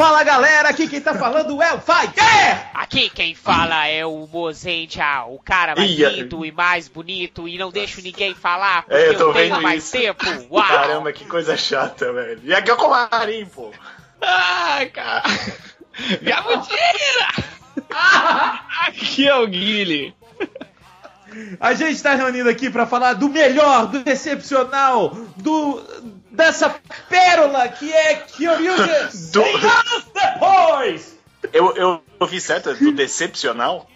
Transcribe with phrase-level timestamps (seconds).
[0.00, 2.70] Fala galera, aqui quem tá falando é o Fighter!
[2.72, 6.08] Aqui quem fala é o Mozendia, o cara mais Ia.
[6.08, 9.52] lindo e mais bonito e não deixo ninguém falar porque É, eu tô eu tenho
[9.52, 9.92] vendo mais isso.
[9.92, 10.24] tempo.
[10.50, 10.66] Uau!
[10.66, 12.40] Caramba, que coisa chata, velho.
[12.42, 13.72] E aqui é o Comarim, pô.
[14.22, 15.22] Ai, cara.
[16.22, 17.28] Gabutira!
[18.86, 20.14] Aqui é o Guile.
[21.60, 25.80] A gente tá reunido aqui pra falar do melhor, do excepcional, do
[26.30, 26.74] dessa
[27.08, 31.18] pérola que é Kyoryuger Do- 100 anos depois!
[31.52, 32.70] Eu, eu ouvi certo?
[32.70, 33.88] É Do Decepcional?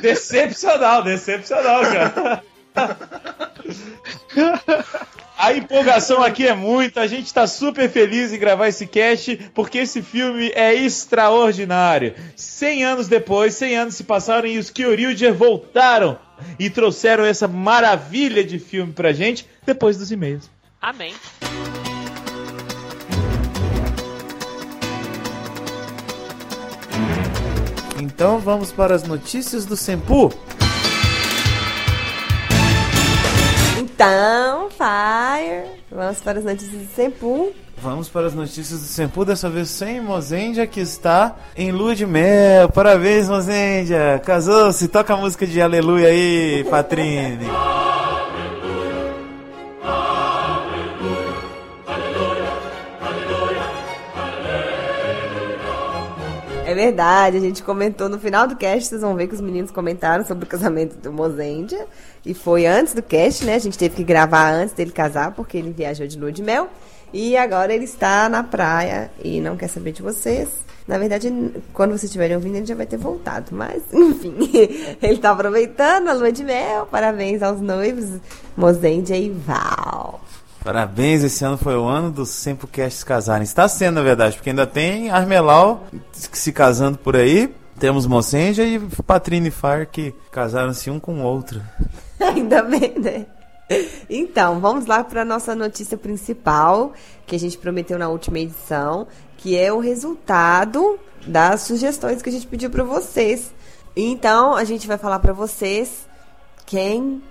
[0.00, 2.42] Decepcional, decepcional, cara.
[5.36, 9.78] A empolgação aqui é muita, a gente tá super feliz em gravar esse cast, porque
[9.78, 12.14] esse filme é extraordinário.
[12.36, 16.18] 100 anos depois, 100 anos se passaram e os Kyoryuger voltaram
[16.58, 20.50] e trouxeram essa maravilha de filme pra gente depois dos e-mails.
[20.84, 21.14] Amém.
[27.98, 30.30] Então vamos para as notícias do Senpu.
[33.78, 37.54] Então, Fire, vamos para as notícias do Senpu.
[37.78, 42.04] Vamos para as notícias do Senpu, dessa vez sem Mozendia, que está em lua de
[42.04, 42.68] mel.
[42.68, 44.20] Parabéns, Mozendia!
[44.22, 47.46] Casou-se, toca a música de aleluia aí, Patrine.
[56.74, 59.70] É verdade, a gente comentou no final do cast, vocês vão ver que os meninos
[59.70, 61.86] comentaram sobre o casamento do Mozendia.
[62.26, 63.54] E foi antes do cast, né?
[63.54, 66.68] A gente teve que gravar antes dele casar, porque ele viajou de lua de mel.
[67.12, 70.48] E agora ele está na praia e não quer saber de vocês.
[70.88, 71.32] Na verdade,
[71.72, 73.52] quando vocês estiverem ouvindo, ele já vai ter voltado.
[73.52, 74.34] Mas, enfim,
[75.00, 76.86] ele está aproveitando a lua de mel.
[76.86, 78.18] Parabéns aos noivos,
[78.56, 80.20] Mozendia e Val.
[80.64, 83.42] Parabéns, esse ano foi o ano dos Sempucasts casarem.
[83.42, 87.54] Está sendo, na verdade, porque ainda tem Armelau se casando por aí.
[87.78, 91.60] Temos Mozendia e Patrine Fire que casaram-se um com o outro.
[92.18, 93.26] Ainda bem, né?
[94.08, 96.92] Então, vamos lá para a nossa notícia principal,
[97.26, 102.32] que a gente prometeu na última edição, que é o resultado das sugestões que a
[102.32, 103.52] gente pediu para vocês.
[103.96, 106.06] Então, a gente vai falar para vocês
[106.64, 107.22] quem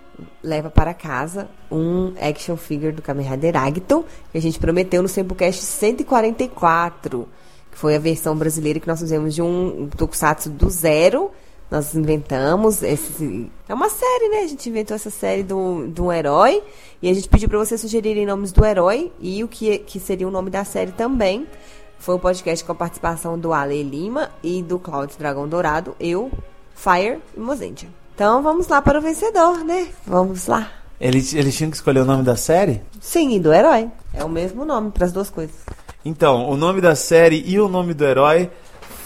[0.44, 5.08] leva para casa um action figure do Kamen Rider Agito, que a gente prometeu no
[5.08, 7.28] Sempocast 144,
[7.72, 11.32] que foi a versão brasileira que nós fizemos de um Tokusatsu do zero.
[11.72, 13.50] Nós inventamos esse.
[13.68, 14.40] É uma série, né?
[14.42, 16.62] A gente inventou essa série do um herói.
[17.02, 20.28] E a gente pediu para vocês sugerirem nomes do herói e o que, que seria
[20.28, 21.48] o nome da série também.
[21.98, 26.30] Foi um podcast com a participação do Ale Lima e do Cláudio Dragão Dourado, eu,
[26.76, 28.03] Fire e Mozendia.
[28.14, 29.88] Então vamos lá para o vencedor, né?
[30.06, 30.70] Vamos lá.
[31.00, 32.82] Eles, eles tinham que escolher o nome da série?
[33.02, 33.90] Sim, e do herói.
[34.14, 35.56] É o mesmo nome para as duas coisas.
[36.06, 38.50] Então, o nome da série e o nome do herói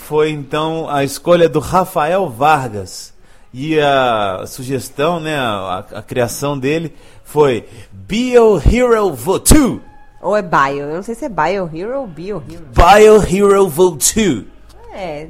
[0.08, 3.14] foi então a escolha do Rafael Vargas.
[3.54, 6.94] E a sugestão, né, a, a criação dele
[7.24, 9.82] foi Bio Hero Votu.
[10.22, 10.80] Ou é Bio.
[10.80, 12.66] Eu não sei se é Bio Hero ou Bio Hero.
[12.74, 14.46] Bio Hero Votu.
[14.94, 15.28] É?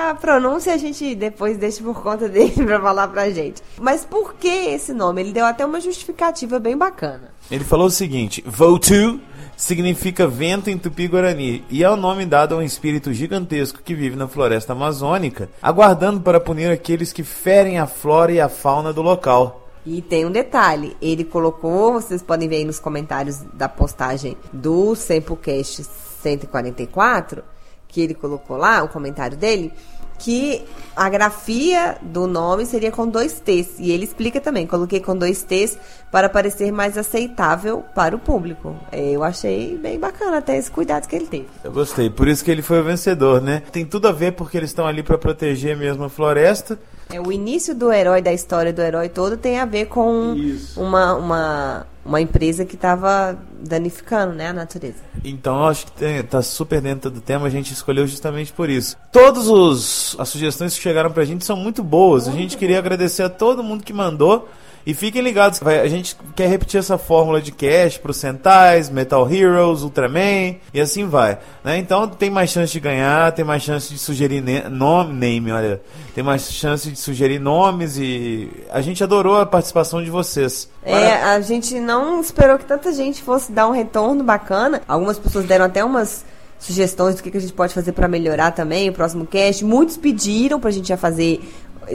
[0.00, 3.60] A pronúncia a gente depois deixa por conta dele pra falar pra gente.
[3.80, 5.20] Mas por que esse nome?
[5.20, 7.32] Ele deu até uma justificativa bem bacana.
[7.50, 9.20] Ele falou o seguinte: Votu
[9.56, 14.14] significa vento em tupi-guarani e é o nome dado a um espírito gigantesco que vive
[14.14, 19.02] na floresta amazônica, aguardando para punir aqueles que ferem a flora e a fauna do
[19.02, 19.68] local.
[19.84, 24.94] E tem um detalhe, ele colocou, vocês podem ver aí nos comentários da postagem do
[24.94, 25.82] Sempocast
[26.22, 27.42] 144,
[27.88, 29.72] que ele colocou lá, o comentário dele,
[30.18, 30.64] que
[30.96, 33.78] a grafia do nome seria com dois T's.
[33.78, 35.78] E ele explica também, coloquei com dois T's
[36.10, 38.76] para parecer mais aceitável para o público.
[38.92, 41.46] Eu achei bem bacana até esse cuidado que ele teve.
[41.62, 43.62] Eu gostei, por isso que ele foi o vencedor, né?
[43.72, 46.78] Tem tudo a ver porque eles estão ali para proteger mesmo a floresta.
[47.10, 50.36] É, o início do herói, da história do herói todo, tem a ver com
[50.76, 54.98] uma, uma, uma empresa que estava danificando né, a natureza.
[55.24, 58.68] Então eu acho que tem, tá super dentro do tema, a gente escolheu justamente por
[58.68, 58.96] isso.
[59.10, 62.28] Todas os, as sugestões que chegaram pra gente são muito boas.
[62.28, 64.48] A gente queria agradecer a todo mundo que mandou.
[64.86, 68.88] E fiquem ligados, vai- a gente quer repetir essa fórmula de cash para os Sentais,
[68.88, 71.38] Metal Heroes, Ultraman e assim vai.
[71.62, 71.76] né?
[71.78, 75.80] Então tem mais chance de ganhar, tem mais chance de sugerir nome, name, olha,
[76.14, 80.68] tem mais chance de sugerir nomes e a gente adorou a participação de vocês.
[80.82, 84.80] É, a gente não esperou que tanta gente fosse dar um retorno bacana.
[84.88, 86.24] Algumas pessoas deram até umas
[86.58, 89.64] sugestões do que, que a gente pode fazer para melhorar também o próximo cast.
[89.64, 91.40] Muitos pediram pra gente já fazer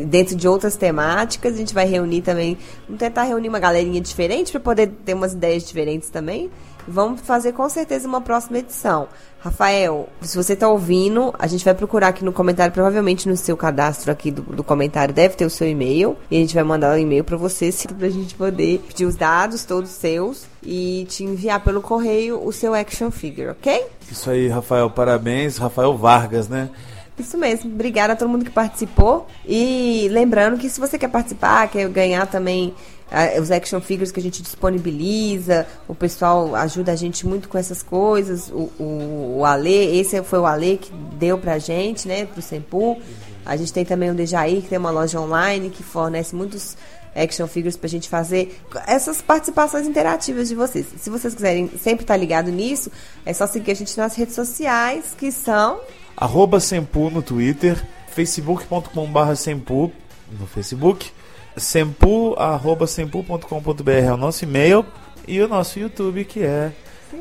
[0.06, 1.54] dentro de outras temáticas.
[1.54, 2.58] A gente vai reunir também,
[2.88, 6.50] vamos tentar reunir uma galerinha diferente para poder ter umas ideias diferentes também.
[6.86, 9.08] Vamos fazer com certeza uma próxima edição.
[9.40, 13.56] Rafael, se você tá ouvindo, a gente vai procurar aqui no comentário, provavelmente no seu
[13.56, 16.18] cadastro aqui do, do comentário deve ter o seu e-mail.
[16.30, 19.16] E a gente vai mandar um e-mail para você, se- pra gente poder pedir os
[19.16, 23.86] dados todos seus e te enviar pelo correio o seu action figure, ok?
[24.12, 25.58] Isso aí, Rafael, parabéns.
[25.58, 26.70] Rafael Vargas, né?
[27.18, 27.72] Isso mesmo.
[27.72, 29.28] Obrigada a todo mundo que participou.
[29.46, 32.74] E lembrando que se você quer participar, quer ganhar também
[33.12, 37.58] ah, os action figures que a gente disponibiliza, o pessoal ajuda a gente muito com
[37.58, 38.50] essas coisas.
[38.50, 43.00] O, o, o Ale, esse foi o Ale que deu pra gente, né, pro Sempu.
[43.46, 46.76] A gente tem também o Dejaí, que tem uma loja online que fornece muitos
[47.16, 50.88] action figures pra gente fazer essas participações interativas de vocês.
[50.98, 52.92] Se vocês quiserem sempre estar ligado nisso,
[53.24, 55.80] é só seguir a gente nas redes sociais, que são
[56.16, 59.92] Arroba Sempu no Twitter, facebook.com.br Sempu
[60.40, 61.12] no Facebook,
[61.58, 64.86] sempu, arroba sempu.com.br é o nosso e-mail
[65.28, 66.72] e o nosso YouTube que é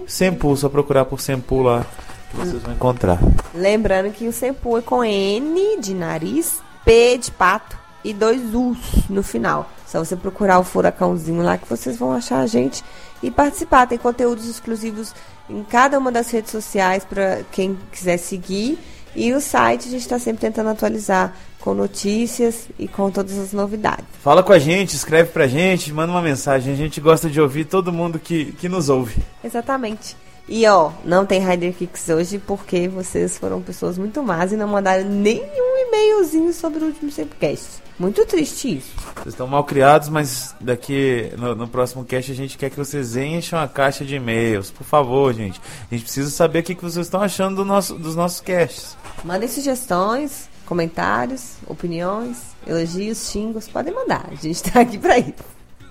[0.07, 1.87] Sempu, só procurar por Sempu lá
[2.31, 3.19] que vocês vão encontrar.
[3.55, 9.09] Lembrando que o Sempu é com N de nariz, P de pato e dois U's
[9.09, 9.71] no final.
[9.87, 12.83] Só você procurar o furacãozinho lá que vocês vão achar a gente
[13.23, 13.87] e participar.
[13.87, 15.15] Tem conteúdos exclusivos
[15.53, 18.79] em cada uma das redes sociais para quem quiser seguir.
[19.15, 23.53] E o site a gente está sempre tentando atualizar com notícias e com todas as
[23.53, 24.05] novidades.
[24.23, 26.73] Fala com a gente, escreve pra gente, manda uma mensagem.
[26.73, 29.23] A gente gosta de ouvir todo mundo que, que nos ouve.
[29.45, 30.17] Exatamente.
[30.49, 34.67] E ó, não tem Rider Kicks hoje porque vocês foram pessoas muito más e não
[34.67, 37.82] mandaram nenhum e-mailzinho sobre o último Simplecast.
[38.03, 38.91] Muito triste isso.
[39.15, 43.15] Vocês estão mal criados, mas daqui no, no próximo cast a gente quer que vocês
[43.15, 44.73] encham a caixa de e-mails.
[44.73, 45.61] Por favor, gente.
[45.89, 48.97] A gente precisa saber o que, que vocês estão achando do nosso, dos nossos casts.
[49.23, 53.69] Mandem sugestões, comentários, opiniões, elogios, xingos.
[53.69, 54.27] Podem mandar.
[54.33, 55.35] A gente tá aqui pra isso.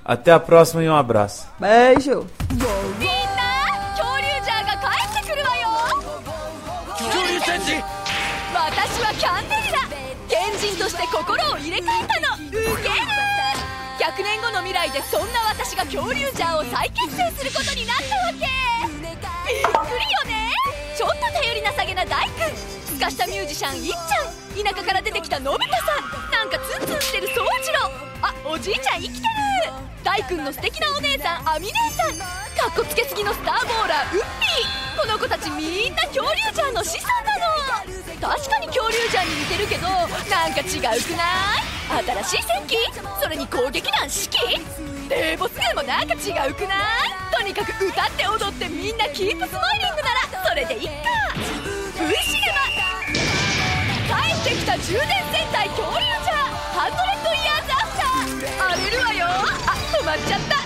[0.04, 1.48] Até a próxima e um abraço.
[1.58, 2.28] Beijo!
[11.62, 12.36] 入れ替えたの。
[12.48, 12.66] ウケる
[14.02, 18.40] 100年後の未来でそんな私が恐竜ジャーを再結成することになったわけ。
[18.98, 19.70] びっく
[20.00, 20.50] りよね。
[20.98, 22.56] ちょっと頼りなさげな大君。
[22.96, 23.98] すかしたミュージシャンいっちゃ
[24.30, 24.41] ん。
[24.52, 25.96] 田舎から出てきたのび太さ
[26.28, 27.80] んなんかツンツンしてる宗次郎
[28.22, 32.18] あおじいちゃん生きてる大君の素敵なお姉さんアミ姉さん。
[32.18, 42.04] かっこつけすぎのスターボーラーウッピーこの子たちみんな恐竜ジャーの子孫なの確かに恐竜ジャーに似てるけどなんか違うくない？
[42.24, 42.78] 新しい戦機
[43.22, 47.34] それに攻撃弾指揮デーボス軍もなんか違うくない？
[47.34, 50.92] とにかく歌って踊ってみんなキープスマイリングならそれでいっか。
[51.98, 53.01] V シネマ
[54.42, 56.34] ってきた充電戦隊恐竜じゃ
[56.74, 60.62] ハンドレッドイヤーズアフター荒れるわよあ止まっちゃった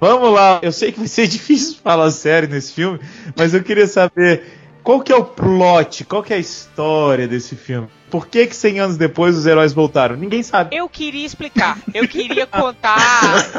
[0.00, 3.00] Vamos lá, eu sei que vai ser difícil falar sério nesse filme,
[3.36, 4.44] mas eu queria saber
[4.84, 7.88] qual que é o plot, qual que é a história desse filme.
[8.08, 10.14] Por que que 100 anos depois os heróis voltaram?
[10.16, 10.76] Ninguém sabe.
[10.76, 12.96] Eu queria explicar, eu queria contar,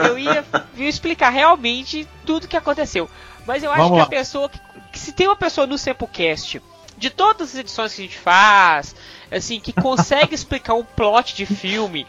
[0.08, 0.46] eu ia,
[0.78, 3.10] explicar realmente tudo que aconteceu.
[3.46, 4.60] Mas eu acho que a pessoa que,
[4.94, 6.62] que se tem uma pessoa no Sepulcast
[7.00, 8.96] de todas as edições que a gente faz,
[9.32, 12.06] assim, que consegue explicar um plot de filme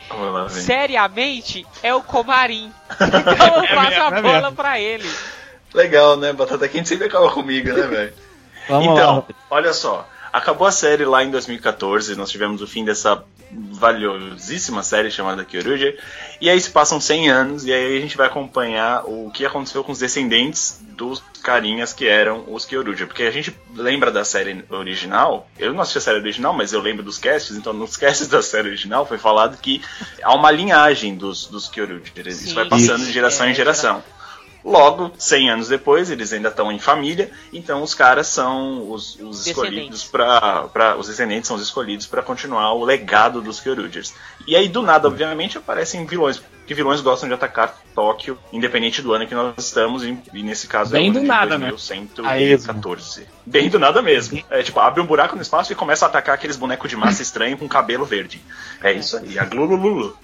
[0.50, 2.73] seriamente, é o Comarim.
[3.00, 4.56] Então eu passo a é bola mesmo.
[4.56, 5.09] pra ele.
[5.73, 6.32] Legal, né?
[6.32, 8.12] Batata quente sempre acaba comigo, né, velho?
[8.64, 9.35] Então, lá.
[9.49, 10.06] olha só.
[10.32, 15.99] Acabou a série lá em 2014, nós tivemos o fim dessa valiosíssima série chamada Kyoryuger.
[16.40, 19.83] E aí se passam 100 anos e aí a gente vai acompanhar o que aconteceu
[19.83, 23.07] com os descendentes dos carinhas que eram os Kyoryuger.
[23.07, 26.80] Porque a gente lembra da série original, eu não assisti a série original, mas eu
[26.80, 29.83] lembro dos casts, então nos casts da série original foi falado que
[30.23, 32.28] há uma linhagem dos, dos Kyoryuger.
[32.28, 34.02] Isso vai passando de geração É, em geração.
[34.64, 39.47] Logo, 100 anos depois, eles ainda estão em família, então os caras são os, os
[39.47, 40.71] escolhidos Descendentes.
[40.73, 44.12] para os descendentes são os escolhidos para continuar o legado dos Kyurugers.
[44.47, 49.12] E aí do nada, obviamente, aparecem vilões, que vilões gostam de atacar Tóquio, independente do
[49.12, 51.58] ano que nós estamos, e, e nesse caso Bem é o do ano de nada,
[51.58, 51.68] né?
[51.70, 53.26] 2114.
[53.44, 54.40] Bem do nada mesmo.
[54.48, 57.22] É tipo, abre um buraco no espaço e começa a atacar aqueles bonecos de massa
[57.22, 58.40] estranho com cabelo verde.
[58.80, 60.16] É isso aí, a Glulululu.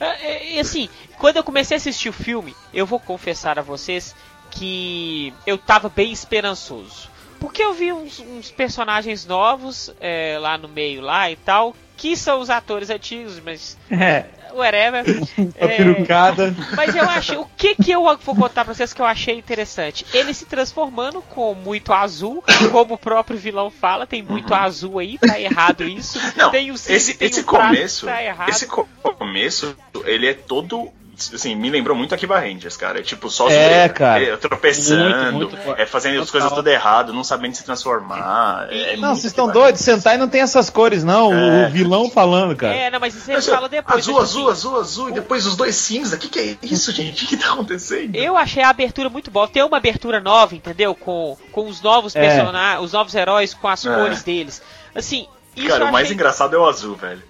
[0.00, 0.88] É, é, E assim,
[1.18, 4.12] quando eu comecei a assistir o filme, eu vou confessar a vocês
[4.50, 7.08] que eu tava bem esperançoso.
[7.38, 12.16] Porque eu vi uns, uns personagens novos é, lá no meio lá e tal, que
[12.16, 14.24] são os atores antigos, mas É,
[14.56, 15.04] whatever.
[15.06, 16.54] a É, perucada.
[16.76, 17.36] mas eu achei.
[17.36, 20.04] O que que eu vou contar pra vocês que eu achei interessante?
[20.12, 25.18] Ele se transformando com muito azul, como o próprio vilão fala, tem muito azul aí,
[25.18, 26.18] tá errado isso.
[26.36, 28.48] Não, tem o esse, tem esse o começo, tá errado.
[28.48, 30.90] esse co- começo, ele é todo
[31.34, 32.98] assim, me lembrou muito Akiba Rangers, cara.
[33.00, 35.80] É tipo, só É, é, tropeçando, Muito, muito.
[35.80, 36.32] é, fazendo as Total.
[36.32, 38.66] coisas tudo errado, não sabendo se transformar.
[38.70, 39.80] É, Não, muito vocês estão doidos?
[39.80, 41.30] Sentai não tem essas cores, não.
[41.30, 41.66] O- É.
[41.66, 42.74] O vilão falando, cara.
[42.74, 43.54] É, não, mas isso ele Rangers.
[43.54, 43.98] fala depois.
[43.98, 46.16] azul, tipo azul, assim, azul, azul, e depois os dois cinza.
[46.16, 47.24] O que, que é isso, gente?
[47.26, 48.14] O que tá acontecendo?
[48.14, 49.48] Eu achei a abertura muito boa.
[49.48, 50.94] Tem uma abertura nova, entendeu?
[50.94, 52.20] Com, com os novos É.
[52.20, 53.94] personagens, os novos heróis com as É.
[53.94, 54.62] cores deles.
[54.94, 56.14] Assim, isso Cara, o mais achei...
[56.14, 57.22] engraçado é o azul, velho.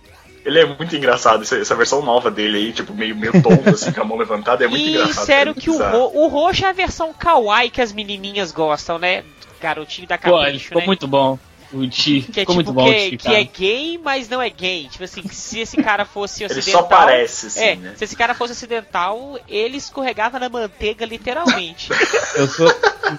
[0.47, 3.91] Ele é muito engraçado, essa, essa versão nova dele aí, tipo, meio, meio tonto, assim,
[3.93, 5.26] com a mão levantada, é muito E engraçado.
[5.26, 8.53] sério é muito que o, ro o roxo é a versão kawaii que as menininhas
[8.53, 9.25] gostam, né?
[9.61, 10.87] Garotinho da Pô, ele capricho, ficou né?
[10.87, 11.37] muito bom.
[11.73, 11.88] O.
[11.88, 14.49] Que é Ficou muito tipo bom o que, Chi, que é gay, mas não é
[14.49, 14.87] gay.
[14.88, 16.83] Tipo assim, se esse cara fosse Ele ocidental.
[16.83, 17.93] só parece, assim, é, né?
[17.97, 21.88] se esse cara fosse ocidental, ele escorregava na manteiga, literalmente.
[22.37, 22.73] Eu sou.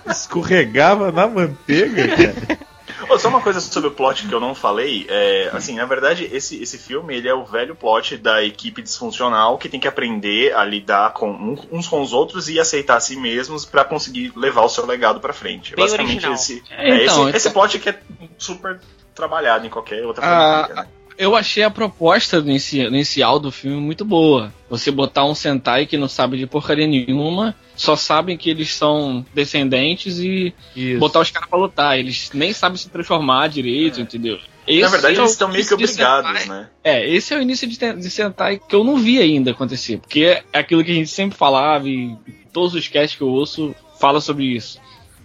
[0.10, 2.60] Escorregava na manteiga, cara.
[3.10, 6.30] Ô, só uma coisa sobre o plot que eu não falei, é, assim, na verdade,
[6.32, 10.54] esse, esse filme, ele é o velho plot da equipe disfuncional que tem que aprender
[10.56, 14.32] a lidar com um- uns com os outros e aceitar a si mesmos pra conseguir
[14.36, 15.76] levar o seu legado pra frente.
[15.76, 16.34] Bem Basicamente original.
[16.34, 18.00] esse, É, então, esse, esse então- plot que é
[18.38, 18.80] super
[19.14, 20.88] trabalhado em qualquer outra Ah, franquia, né?
[21.18, 24.54] Eu achei a proposta inicial, inicial do filme muito boa.
[24.70, 29.26] Você botar um Sentai que não sabe de porcaria nenhuma, só sabem que eles são
[29.34, 31.00] descendentes e Isso.
[31.00, 31.98] botar os caras pra lutar.
[31.98, 34.36] Eles nem sabem se transformar direito, entendeu?
[34.36, 36.70] Na Esse verdade, é eles estão meio que obrigados, né?
[36.84, 39.98] É, esse é o início de, de Sentai que eu não vi ainda acontecer.
[39.98, 42.16] Porque é aquilo que a gente sempre falava e
[42.54, 44.80] todos os casts que eu ouço fala sobre isso.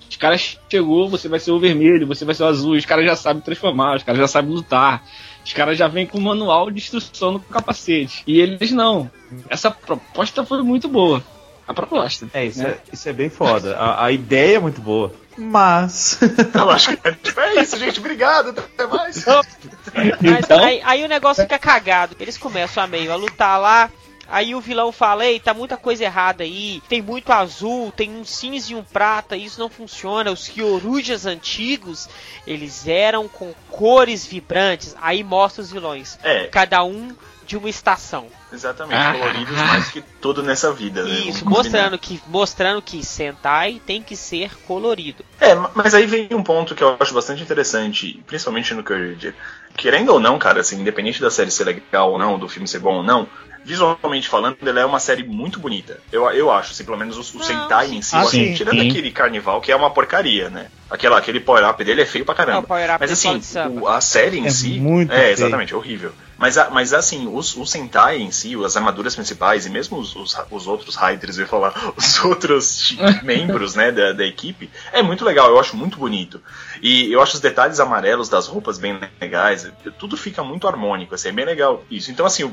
[0.09, 3.05] Os caras chegou, você vai ser o vermelho, você vai ser o azul, os caras
[3.05, 5.03] já sabem transformar, os caras já sabem lutar.
[5.45, 8.23] Os caras já vêm com um manual de instrução no capacete.
[8.27, 9.11] E eles não.
[9.49, 11.23] Essa proposta foi muito boa.
[11.67, 12.29] A proposta.
[12.35, 12.71] É, isso, né?
[12.71, 13.77] é, isso é bem foda.
[13.77, 15.13] A, a ideia é muito boa.
[15.37, 16.19] Mas.
[16.55, 17.99] Eu acho que é, tipo, é isso, gente.
[18.01, 18.51] Obrigado.
[18.51, 19.25] Até mais.
[19.25, 22.17] Mas Então- aí, aí o negócio fica cagado.
[22.21, 23.91] Eles começam a meio a lutar lá.
[24.33, 26.83] Aí o vilão fala, ei, tá muita coisa errada aí.
[26.89, 30.33] Tem muito azul, tem um cinza e um prata, isso não funciona.
[30.33, 32.09] Os Kyorujas antigos,
[32.47, 34.97] eles eram com cores vibrantes.
[35.03, 36.19] Aí mostra os vilões.
[36.23, 37.15] É, Cada um
[37.47, 38.27] de uma estação.
[38.53, 38.97] exatamente.
[38.97, 39.13] Ah.
[39.13, 41.11] Coloridos mais que tudo nessa vida, né?
[41.11, 45.25] Isso, Vamos mostrando que, mostrando que Sentai tem que ser colorido.
[45.41, 49.35] É, ma- mas aí vem um ponto que eu acho bastante interessante, principalmente no Courage.
[49.77, 52.79] Querendo ou não, cara, assim, independente da série ser legal ou não, do filme ser
[52.79, 53.27] bom ou não,
[53.65, 55.99] visualmente falando, ela é uma série muito bonita.
[56.11, 58.53] Eu, eu acho, assim, pelo menos o, o Não, Sentai em si, Ah, acho, sim,
[58.55, 58.89] tirando sim.
[58.89, 60.67] aquele carnival que é uma porcaria, né?
[60.91, 62.67] Aquela, aquele power-up dele é feio pra É caramba.
[62.67, 63.41] power-up Mas do assim,
[63.81, 64.79] o- a série em É si.
[64.81, 65.33] muito é, feio.
[65.33, 66.13] exatamente, é horrível.
[66.43, 70.37] Mas, mas assim, os, o Sentai em si, as armaduras principais e mesmo os, os,
[70.51, 75.25] os outros Riders, eu ia falar, os outros membros né, da, da equipe, é muito
[75.25, 76.43] legal, eu acho muito bonito.
[76.83, 79.71] E eu acho os detalhes amarelos das roupas bem legais,
[80.01, 82.11] tudo fica muito harmônico, assim, é bem legal isso.
[82.11, 82.53] Então, assim,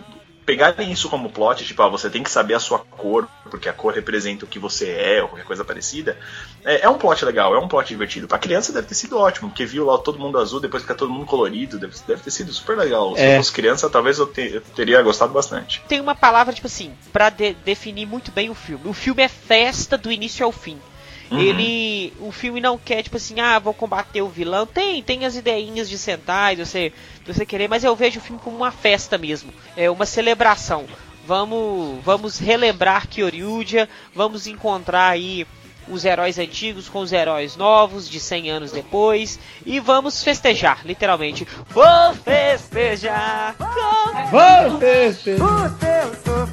[0.50, 3.74] pegarem isso como plot, tipo, ah, você tem que saber a sua cor, porque a
[3.74, 6.18] cor representa o que você é, ou qualquer coisa parecida,
[6.66, 8.28] é, é um plot legal, é um plot divertido.
[8.28, 11.12] Pra criança deve ter sido ótimo, porque viu lá todo mundo azul, depois fica todo
[11.12, 13.16] mundo colorido, deve, deve ter sido super legal.
[13.16, 13.34] Se É.
[13.36, 15.84] eu fosse criança, talvez eu, te- eu teria gostado bastante.
[15.88, 18.90] tem uma palavra, tipo assim, pra de- definir muito bem o filme.
[18.90, 20.80] O filme é festa do início ao fim.
[21.32, 21.40] Uhum.
[21.40, 22.14] Ele.
[22.20, 24.66] O filme não quer, tipo assim, ah, vou combater o vilão.
[24.66, 26.92] Tem, tem as ideinhas de Sentai, de você,
[27.24, 29.54] de você querer, mas eu vejo o filme como uma festa mesmo.
[29.76, 30.86] É uma celebração.
[31.26, 35.46] Vamos, vamos relembrar Kyoryuja, vamos encontrar aí
[35.90, 41.48] os heróis antigos com os heróis novos de 100 anos depois e vamos festejar, literalmente.
[41.70, 43.56] Vou festejar!
[43.58, 43.66] com
[44.32, 46.48] Vamos ver, O teu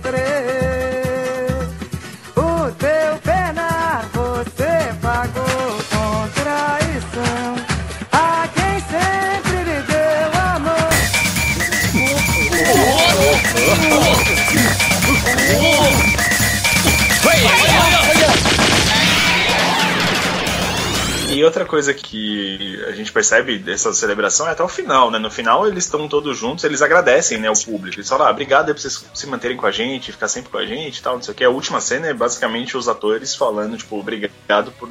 [21.47, 25.19] outra coisa que a gente percebe dessa celebração é até o final, né?
[25.19, 27.97] No final eles estão todos juntos, eles agradecem, né, o público.
[27.97, 30.59] Eles falam, ah, obrigado aí por vocês se manterem com a gente, ficar sempre com
[30.59, 31.45] a gente e tal, não sei o que.
[31.45, 34.89] A última cena é basicamente os atores falando, tipo, obrigado por,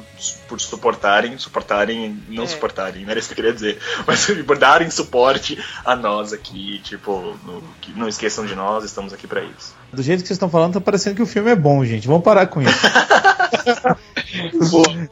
[0.48, 2.46] por suportarem, suportarem, não É.
[2.46, 6.80] suportarem, não era isso que eu queria dizer, mas por darem suporte a nós aqui,
[6.82, 9.74] tipo, no- que não esqueçam de nós, estamos aqui pra isso.
[9.92, 12.06] Do jeito que vocês estão falando, tá parecendo que o filme é bom, gente.
[12.08, 12.70] Vamos parar com isso.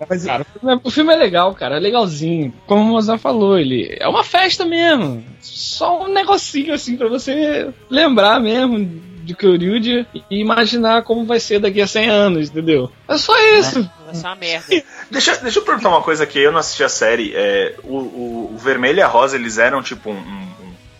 [0.09, 2.53] Mas, Cara, o filme é- o filme é legal, cara, é legalzinho.
[2.67, 5.25] Como o Mozart falou, ele é uma festa mesmo.
[5.41, 11.59] Só um negocinho assim pra você lembrar mesmo de Kyoryuja e imaginar como vai ser
[11.59, 12.91] daqui a 100 anos, entendeu?
[13.09, 13.89] É só isso.
[14.05, 14.67] Vai ser uma merda.
[15.11, 17.33] Deixa, deixa eu perguntar uma coisa que eu não assisti a série.
[17.35, 20.54] É, o, o, o vermelho e a rosa, eles eram tipo um, um-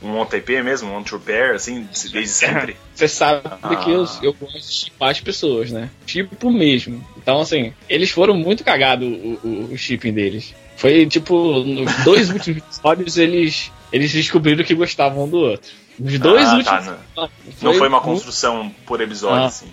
[0.05, 2.77] um OTP mesmo, um True Pair, assim, desde sempre?
[2.95, 3.77] Você sabe Ah.
[3.77, 5.91] que eu, eu gosto de chipar as pessoas, né?
[6.07, 7.05] Tipo mesmo.
[7.17, 10.55] Então, assim, eles foram muito cagados o, o, o shipping deles.
[10.77, 15.71] Foi tipo, nos dois últimos episódios eles, eles descobriram que gostavam um do outro.
[15.99, 16.95] Nos dois Ah, últimos tá, não.
[17.29, 17.63] episódios.
[17.63, 19.47] Não foi uma muito- construção por episódio, Ah.
[19.47, 19.67] assim.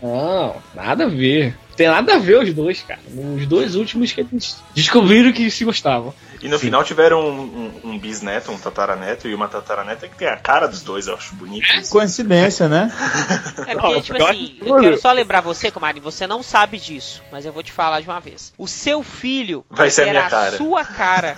[0.00, 1.56] Não, nada a ver.
[1.76, 3.00] Tem nada a ver os dois, cara.
[3.10, 6.14] Nos dois últimos que eles descobriram que se gostavam.
[6.40, 6.66] E no Sim.
[6.66, 7.40] final tiveram um,
[7.84, 11.14] um, um bisneto, um tataraneto e uma tataraneta que tem a cara dos dois, eu
[11.14, 11.66] acho bonito.
[11.76, 11.90] isso.
[11.92, 12.90] Coincidência, né?
[13.66, 17.22] É porque, tipo eu assim, eu quero só lembrar você, Comari, você não sabe disso,
[17.30, 18.52] mas eu vou te falar de uma vez.
[18.56, 20.56] O seu filho Vai ser a ter minha cara.
[20.56, 21.36] sua cara.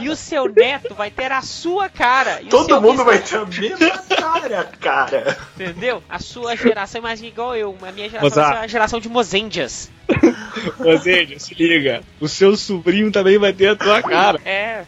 [0.00, 2.40] e o seu neto vai ter a sua cara.
[2.42, 5.38] E o Todo seu mundo vai bisneto- ter a mesma cara, cara.
[5.54, 6.02] Entendeu?
[6.08, 7.76] A sua geração, imagina igual eu.
[7.82, 9.90] A minha geração vai ser a geração de mozendias.
[10.78, 12.02] Você, se liga.
[12.20, 14.40] O seu sobrinho também vai ter a tua cara.
[14.44, 14.84] É.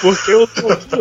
[0.00, 0.48] Porque o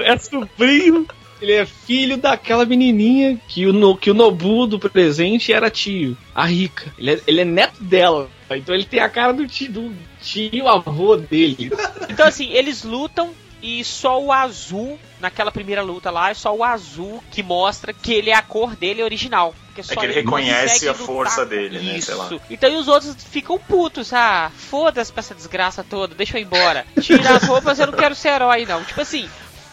[0.02, 1.08] é sobrinho.
[1.42, 6.18] Ele é filho daquela menininha que o, no, que o Nobu do presente era tio,
[6.34, 6.94] a Rika.
[6.98, 8.30] Ele é, ele é neto dela.
[8.50, 11.72] Então ele tem a cara do tio, do tio avô dele.
[12.10, 13.34] Então, assim, eles lutam
[13.66, 18.14] e só o azul, naquela primeira luta lá, é só o azul que mostra que
[18.14, 19.56] ele é a cor dele original.
[19.68, 22.06] Porque só É que ele consegue reconhece a força dele, né, Isso.
[22.08, 22.30] sei lá.
[22.50, 26.46] Então e os outros ficam putos, ah, foda-se pra essa desgraça toda, deixa eu ir
[26.46, 26.86] embora.
[27.02, 28.84] Tira as roupas, eu não quero ser herói, não.
[28.84, 29.28] Tipo assim,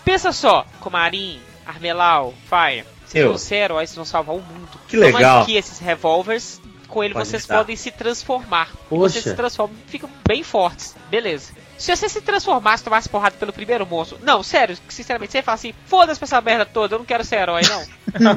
[0.04, 2.84] pensa só, Comarim, Armelau, Fire.
[3.06, 4.68] Vocês vão ser heróis, vocês vão salvar o mundo.
[4.88, 5.20] Que legal.
[5.20, 7.58] Toma aqui esses revólveres, com ele Pode vocês estar.
[7.58, 8.70] podem se transformar.
[8.88, 9.12] Poxa.
[9.12, 10.96] Vocês se transformam, ficam bem fortes.
[11.10, 11.52] Beleza.
[11.78, 14.18] Se você se transformasse, tomasse porrada pelo primeiro monstro.
[14.22, 17.36] Não, sério, sinceramente, você fala assim, foda-se pra essa merda toda, eu não quero ser
[17.36, 18.32] herói, não.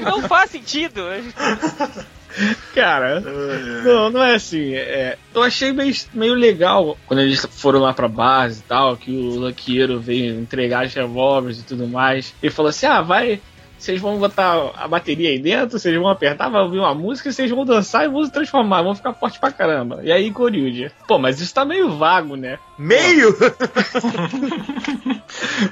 [0.02, 1.02] não faz sentido.
[2.74, 4.74] Cara, não, não é assim.
[4.74, 9.10] é- eu achei meio, meio legal quando eles foram lá pra base e tal, que
[9.12, 12.34] o Luqueiro veio entregar os revólveres e tudo mais.
[12.42, 13.40] Ele falou assim: ah, vai.
[13.84, 17.50] Vocês vão botar a bateria aí dentro, vocês vão apertar, vai ouvir uma música, vocês
[17.50, 20.00] vão dançar e vão se transformar, vão ficar forte pra caramba.
[20.02, 20.90] E aí, Coryuja.
[21.06, 22.58] Pô, mas isso tá meio vago, né?
[22.78, 23.36] Meio?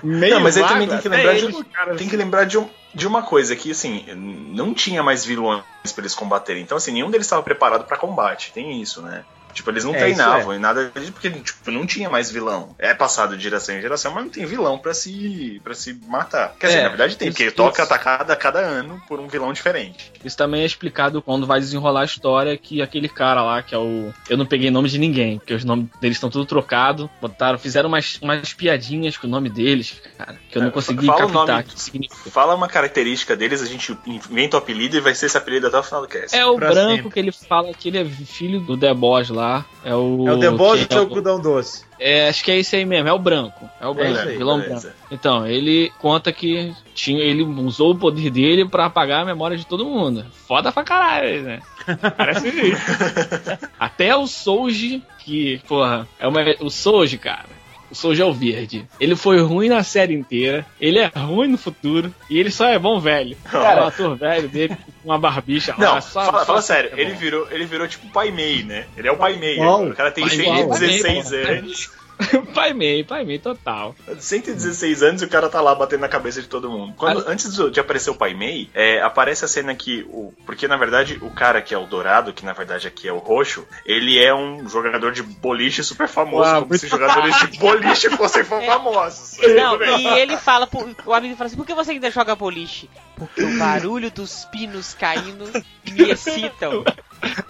[0.03, 2.45] Meio Não, mas aí vago, também tem que lembrar, eles, de, cara, tem que lembrar
[2.45, 5.63] de, um- de uma coisa, que assim, não tinha mais vilões
[5.95, 6.63] pra eles combaterem.
[6.63, 8.53] Então, assim, nenhum deles estava preparado pra combate.
[8.53, 9.25] Tem isso, né?
[9.53, 12.75] Tipo, eles não É, treinavam e nada disso, porque tipo, não tinha mais vilão.
[12.79, 16.55] É passado de geração em geração, mas não tem vilão pra se, pra se matar.
[16.59, 17.93] Quer dizer, É, na verdade tem, isso- porque toca isso.
[17.93, 20.13] atacada a cada ano por um vilão diferente.
[20.25, 23.79] Isso também é explicado quando vai desenrolar a história que aquele cara lá, que é
[23.79, 24.13] o.
[24.29, 27.11] Eu não peguei nome de ninguém, porque os nomes deles estão tudo trocado.
[27.21, 31.07] Botaram, fizeram umas, umas piadinhas com o nome deles, cara, que eu não É, consegui
[31.07, 31.61] fala o captar nome.
[31.61, 32.31] o que significa.
[32.31, 35.79] Fala uma característica deles, a gente inventa o apelido e vai ser esse apelido até
[35.79, 36.37] o final do cast.
[36.37, 37.11] É o Pra branco sempre.
[37.11, 39.42] que ele fala que ele é filho do Deboz lá.
[39.85, 40.29] É o.
[40.29, 41.85] É o Deboche é Algodão Doce?
[41.99, 43.69] É, acho que é esse aí mesmo, é o branco.
[43.81, 44.81] É o branco, isso aí, vilão beleza.
[44.81, 44.97] branco.
[45.11, 49.67] Então, ele conta que tinha, ele usou o poder dele pra apagar a memória de
[49.67, 50.25] todo mundo.
[50.47, 51.61] Foda pra caralho, né?
[52.17, 52.83] Parece isso.
[53.79, 57.62] Até o Souji, que, porra, é uma, o Souji, cara.
[57.93, 58.89] O Souji é verde.
[58.99, 62.79] Ele foi ruim na série inteira, ele é ruim no futuro, e ele só é
[62.79, 63.37] bom velho.
[63.45, 66.91] Cara, o ator velho dele com uma barbicha Não, lá, só, fala, só fala sério,
[66.97, 68.87] é ele virou, ele virou tipo Pai Mei, né?
[68.97, 69.57] Ele é o Pai Mei.
[69.57, 69.75] Igual.
[69.75, 69.91] agora.
[69.91, 71.91] O cara tem Pai igual, 116 Pai Mei, anos.
[72.55, 73.95] pai meio, pai meio, total.
[74.19, 76.95] 116 anos e o cara tá lá batendo na cabeça de todo mundo.
[76.97, 80.03] Quando, antes do- de aparecer o Pai Mei, é, aparece a cena que.
[80.09, 83.13] O, porque na verdade o cara que é o Dourado, que na verdade aqui é
[83.13, 86.49] o Roxo, ele é um jogador de boliche super famoso.
[86.51, 89.39] Ah, como se jogadores de boliche fossem famosos.
[89.55, 90.69] Não, e ele fala,
[91.07, 92.89] o amigo fala assim, por que você ainda joga boliche?
[93.17, 95.45] Porque o barulho dos pinos caindo
[95.91, 96.85] me excitam.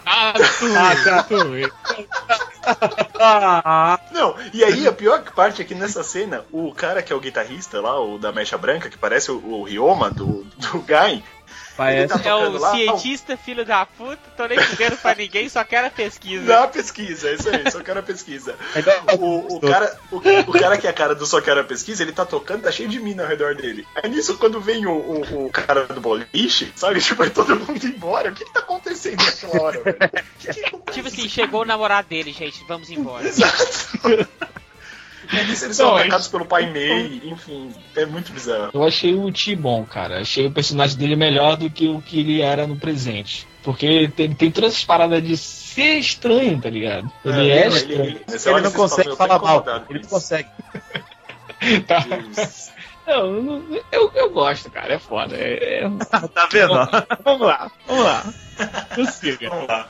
[0.05, 1.27] Ah, tu, Ah, tá.
[3.19, 7.17] Ah, Não, e aí a pior parte é que nessa cena, o cara que é
[7.17, 11.23] o guitarrista lá, o da mecha branca, que parece o, o Ryoma do, do Guy,
[11.53, 12.13] tá parece.
[12.15, 15.87] É tocando o lá, cientista, filho da puta, tô nem fudendo pra ninguém, só quero
[15.87, 16.45] a pesquisa.
[16.45, 18.57] Dá a pesquisa, é isso aí, só quero a pesquisa.
[18.75, 21.65] É O, o, cara, o, o cara que é a cara do Só Quero a
[21.65, 23.87] Pesquisa, ele tá tocando, tá cheio de mina ao redor dele.
[23.95, 27.01] Aí nisso, quando vem o, o, o cara do boliche, sabe?
[27.01, 28.31] Tipo, vai todo mundo embora.
[28.31, 29.83] O que que tá acontecendo naquela hora,
[30.39, 30.93] que que?
[30.93, 33.27] Tipo assim, chegou o namorado dele, gente, vamos embora.
[33.27, 34.29] Exato.
[35.31, 38.71] E eles são Não, atacados pelo pai Mei, enfim, é muito bizarro.
[38.73, 40.21] Eu achei o Ti bom, cara.
[40.21, 43.47] Achei o personagem dele melhor do que o que ele era no presente.
[43.63, 47.11] Porque tem, tem todas essas paradas de ser estranho, tá ligado?
[47.25, 48.21] Ele é, estranho.
[48.29, 49.65] nessa Ele hora não consegue falar mal.
[49.89, 50.49] Ele não consegue.
[51.87, 52.05] Tá.
[53.07, 55.37] Não, eu, não- eu, eu gosto, cara, é foda.
[55.37, 55.89] É, é-
[56.35, 56.75] Tá vendo?
[57.23, 58.25] Vamos lá, vamos lá.
[58.97, 59.49] Consiga.
[59.49, 59.89] Vamos lá.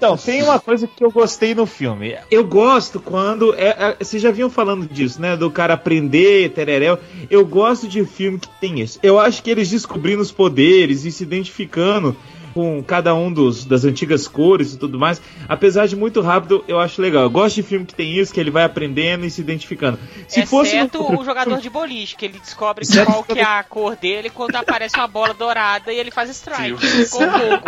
[0.00, 2.16] Então, tem uma coisa que eu gostei no filme.
[2.30, 3.54] Eu gosto quando.
[3.54, 5.36] É, é, vocês já vinham falando disso, né?
[5.36, 6.98] Do cara aprender, tereréu.
[7.30, 8.98] Eu gosto de filme que tem isso.
[9.02, 12.16] Eu acho que eles descobrindo os poderes e se identificando
[12.54, 15.20] com cada um dos, das antigas cores e tudo mais.
[15.48, 17.22] Apesar de muito rápido, eu acho legal.
[17.22, 19.98] Eu gosto de filme que tem isso, que ele vai aprendendo e se identificando.
[20.28, 20.76] Se fosse.
[20.76, 23.62] Exceto no outro o jogador de boliche, que ele descobre Exceto qual que é a
[23.62, 27.64] cor dele quando aparece uma bola dourada e ele faz strike com o logo.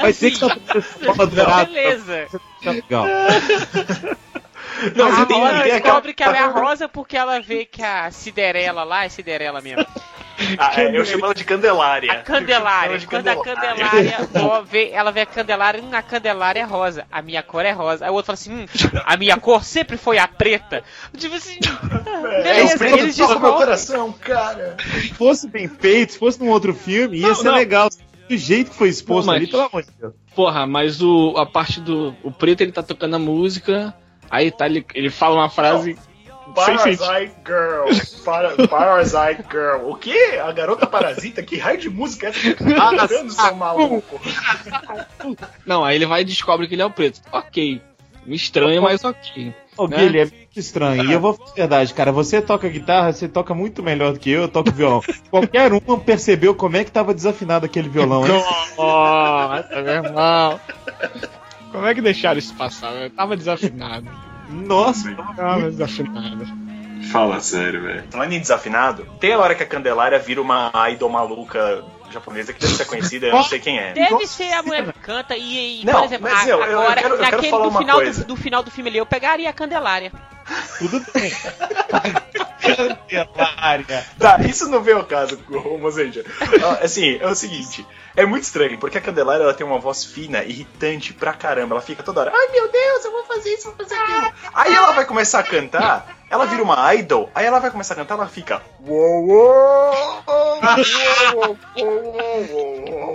[0.00, 1.64] Vai ter que Assim, estar bola dourada.
[1.66, 2.26] Beleza.
[2.62, 3.06] Tá legal.
[4.96, 7.82] Não, a tem, Rosa tem descobre que ela é a Rosa porque ela vê que
[7.82, 9.86] a Cinderela lá é Cinderela mesmo.
[10.58, 12.12] Ah, é, eu chamo ela de Candelária.
[12.12, 13.00] A Candelária.
[13.08, 17.22] Quando a Candelária ó, vê, ela vê a Candelária, hum, a Candelária é rosa, a
[17.22, 18.04] minha cor é rosa.
[18.04, 18.66] Aí o outro fala assim, hum,
[19.04, 20.82] a minha cor sempre foi a preta.
[21.16, 24.76] Tipo assim, É, beleza, o preto eles meu coração, cara.
[25.00, 27.54] Se fosse bem feito, se fosse num outro filme, ia Não, ser não.
[27.54, 27.88] legal.
[28.28, 30.14] Do jeito que foi exposto Não, mas- ali, pelo amor de Deus.
[30.34, 32.14] Porra, mas o, a parte do.
[32.22, 33.94] O preto ele tá tocando a música,
[34.30, 35.90] aí tá, ele, ele fala uma frase.
[35.94, 36.11] sentido.
[36.52, 38.22] Parasite Girl.
[38.24, 39.88] Para, Parasite Girl.
[39.90, 40.40] O quê?
[40.42, 41.42] A garota parasita?
[41.42, 44.20] Que raio de música é essa que tá maluco?
[45.66, 47.20] Não, aí ele vai e descobre que ele é o preto.
[47.32, 47.80] Ok.
[48.24, 49.52] Me estranha, mas ok.
[49.76, 49.96] Ô, Né?
[49.96, 51.04] Guilherme, é muito estranho.
[51.04, 52.12] E eu vou falar a verdade, cara.
[52.12, 55.02] Você toca guitarra, você toca muito melhor do que eu, eu toco violão.
[55.30, 58.32] Qualquer um percebeu como é que tava desafinado aquele violão, hein?
[58.76, 60.60] Nossa, meu irmão.
[61.72, 62.92] Como é que deixaram isso passar?
[62.92, 64.06] Eu tava desafinado.
[64.52, 66.46] Nossa, Tava desafinado.
[67.10, 68.04] Fala sério, velho.
[68.10, 72.60] Falando em desafinado, tem a hora que a Candelária vira uma idol maluca japonesa que
[72.60, 73.92] deve ser conhecida, eu não sei quem é.
[73.94, 76.80] Deve ser a mulher que canta e, e, Não, por exemplo, mas a- eu- eu
[76.80, 78.20] agora, quero- eu quero naquele falar do uma final coisa.
[78.20, 80.12] do, do final do filme ali, eu pegaria a Candelária.
[80.78, 81.32] tudo bem.
[82.62, 84.06] Candelária.
[84.18, 85.38] Tá, isso não veio ao caso,
[85.80, 86.24] Mozenja.
[86.80, 87.86] Assim, é o seguinte.
[88.14, 91.74] É muito estranho, porque a Candelária ela tem uma voz fina, irritante pra caramba.
[91.74, 94.32] Ela fica toda hora, ai meu Deus, eu vou fazer isso, vou fazer aquilo.
[94.54, 97.96] Aí ela vai começar a cantar, ela vira uma idol, aí ela vai começar a
[97.96, 98.62] cantar, ela fica.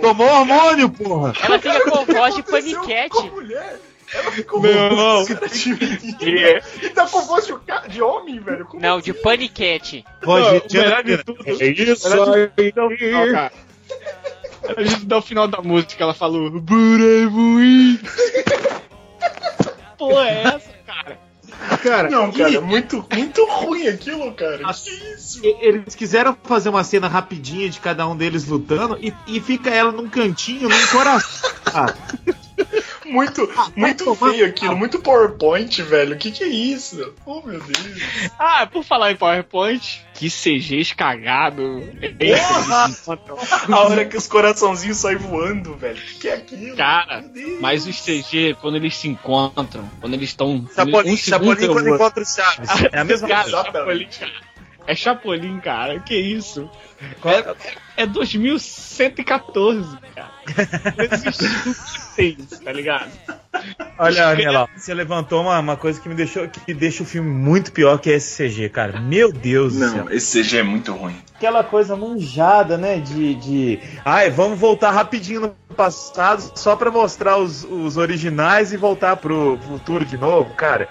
[0.00, 1.32] Tomou hormônio, porra!
[1.42, 3.10] Ela fica com voz de paniquete.
[3.10, 3.80] com a mulher.
[4.14, 5.24] Ela ficou Meu irmão.
[5.26, 6.62] voz de menina.
[6.82, 7.54] E tá com voz de,
[7.88, 8.64] de homem, velho.
[8.64, 10.04] Como Não, de paniquete.
[10.22, 12.72] Voz de o melhor de tudo- É isso aí.
[12.74, 13.52] Não, cara.
[14.76, 17.98] A gente dá o final da música, ela falou Burevuí.
[19.96, 21.18] Porra, é essa, cara?
[21.82, 24.58] Cara, Não, cara, e- é muito, muito ruim aquilo, cara.
[24.58, 24.84] Nossa.
[24.90, 25.40] Que isso?
[25.44, 29.90] Eles quiseram fazer uma cena rapidinha de cada um deles lutando e, e fica ela
[29.92, 31.50] num cantinho, num coração.
[31.66, 31.92] Ah,
[33.08, 36.14] Muito, muito tomar- feio aquilo, muito PowerPoint, velho.
[36.14, 37.14] O que, que é isso?
[37.24, 38.02] Oh, meu Deus.
[38.38, 41.82] Ah, por falar em PowerPoint, que CGs cagado.
[43.72, 45.96] A hora que os coraçãozinhos saem voando, velho.
[45.98, 46.76] O que, que é aquilo?
[46.76, 47.24] Cara,
[47.60, 50.68] mas os CG, quando eles se encontram, quando eles estão.
[50.74, 52.68] Chapolin, um segundo Chapolin quando encontra o Chaves.
[52.92, 53.68] É a mesma coisa.
[54.88, 56.00] É Chapolin, cara.
[56.00, 56.68] Que isso?
[57.22, 60.32] É, é 2114, cara.
[60.96, 63.10] Não tá ligado?
[63.98, 67.70] Olha, Daniela, você levantou uma, uma coisa que me deixou que deixa o filme muito
[67.70, 68.98] pior que é esse CG, cara.
[68.98, 70.04] Meu Deus do céu.
[70.04, 71.16] Não, esse CG é muito ruim.
[71.34, 72.98] Aquela coisa manjada, né?
[72.98, 73.34] De.
[73.34, 73.80] de...
[74.02, 79.58] Ai, vamos voltar rapidinho no passado só pra mostrar os, os originais e voltar pro
[79.68, 80.88] futuro de novo, cara.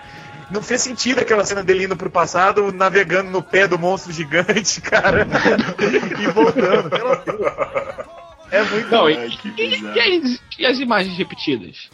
[0.50, 4.80] Não fez sentido aquela cena dele indo pro passado, navegando no pé do monstro gigante,
[4.82, 5.28] cara.
[6.22, 6.90] e voltando.
[8.52, 11.90] É muito Não, e, que e- e as, e as imagens repetidas?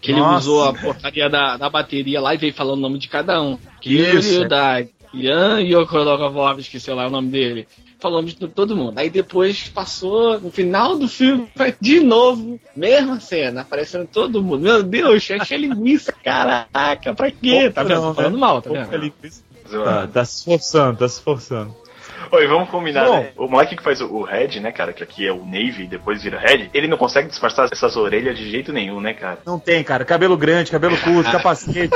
[0.00, 0.38] Que ele Nossa.
[0.38, 3.56] usou a portaria da, da bateria lá e veio falando o nome de cada um.
[3.84, 4.28] Isso.
[4.30, 4.84] Kyrio da
[5.14, 7.68] Ian Yokolovov, esqueci lá o nome dele.
[8.10, 8.98] Nome de todo mundo.
[8.98, 11.48] Aí depois passou, no final do filme,
[11.80, 14.60] de novo, mesma cena, aparecendo todo mundo.
[14.60, 17.70] Meu Deus, achei linguiça, caraca, pra quê?
[17.70, 18.02] Tá vendo?
[18.02, 18.40] Não, falando né?
[18.40, 19.12] mal, tá vendo?
[19.84, 21.82] Tá, tá se esforçando, tá se esforçando.
[22.30, 23.20] Oi, vamos combinar, Bom.
[23.20, 23.32] né?
[23.36, 25.86] O moleque que faz o, o Red, né, cara, que aqui é o Navy e
[25.86, 29.40] depois vira Red, ele não consegue disfarçar essas orelhas de jeito nenhum, né, cara?
[29.44, 30.04] Não tem, cara.
[30.04, 31.94] Cabelo grande, cabelo curto, capacete.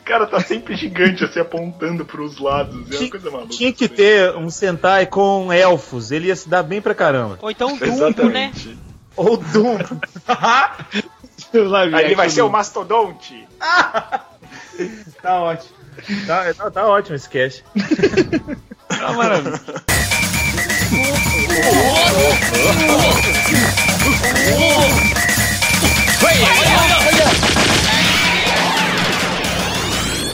[0.00, 2.74] O cara tá sempre gigante, assim, apontando pros lados.
[2.74, 3.48] É uma Tinha- coisa maluca.
[3.50, 6.10] Tinha que ter um Sentai com elfos.
[6.10, 7.38] Ele ia se dar bem pra caramba.
[7.40, 8.52] Ou então um Dumbo, né?
[9.16, 9.78] Ou Doom.
[11.94, 13.46] Aí ele vai ser o Mastodonte.
[15.22, 15.70] Tá ótimo.
[16.26, 17.64] Tá, tá, tá ótimo esse cast.
[18.88, 19.60] Tá maravilha.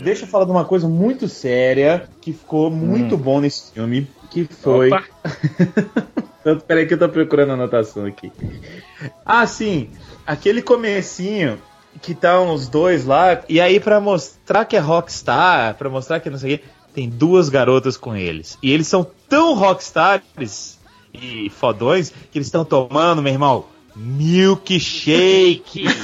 [0.02, 4.44] Deixa eu falar de uma coisa muito séria que ficou muito bom nesse filme, que
[4.44, 4.88] foi...
[4.88, 5.04] Opa.
[6.42, 8.32] Tanto, peraí que eu tô procurando a anotação aqui.
[9.26, 9.90] Ah, sim.
[10.26, 11.58] Aquele comecinho
[12.00, 13.42] que estão os dois lá.
[13.48, 17.08] E aí, pra mostrar que é rockstar, pra mostrar que não sei o quê, tem
[17.08, 18.58] duas garotas com eles.
[18.62, 20.78] E eles são tão rockstars
[21.12, 25.84] e fodões que eles estão tomando, meu irmão, milkshake.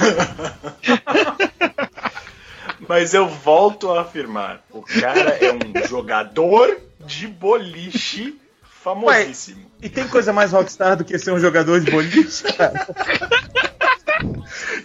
[2.87, 8.39] Mas eu volto a afirmar: o cara é um jogador de boliche
[8.83, 9.65] famosíssimo.
[9.81, 12.87] e tem coisa mais rockstar do que ser um jogador de boliche, cara?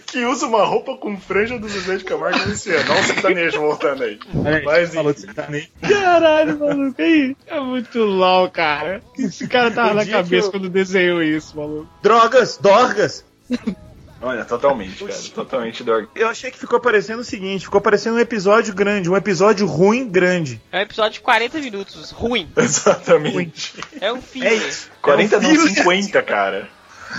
[0.05, 2.91] Que usa uma roupa com franja do Zezé de Camargo e Luciano.
[2.91, 4.19] Olha o sertanejo voltando aí.
[4.63, 5.69] Mas Falou de sertanejo.
[5.81, 7.35] Caralho, maluco, aí.
[7.47, 9.01] É muito LOL, cara.
[9.17, 11.89] Esse cara tava O na cabeça eu- quando desenhou isso, maluco.
[12.03, 13.25] Drogas, dorgas.
[14.23, 15.19] Olha, totalmente, cara.
[15.35, 16.07] Totalmente dog.
[16.15, 20.07] Eu achei que ficou parecendo o seguinte, ficou parecendo um episódio grande, um episódio ruim
[20.09, 20.61] grande.
[20.71, 22.49] É um episódio de 40 minutos, ruim.
[22.55, 23.73] Exatamente.
[23.99, 24.47] É um filme.
[24.47, 24.89] É isso.
[25.01, 26.69] 40 É um não, filler- 50, cara.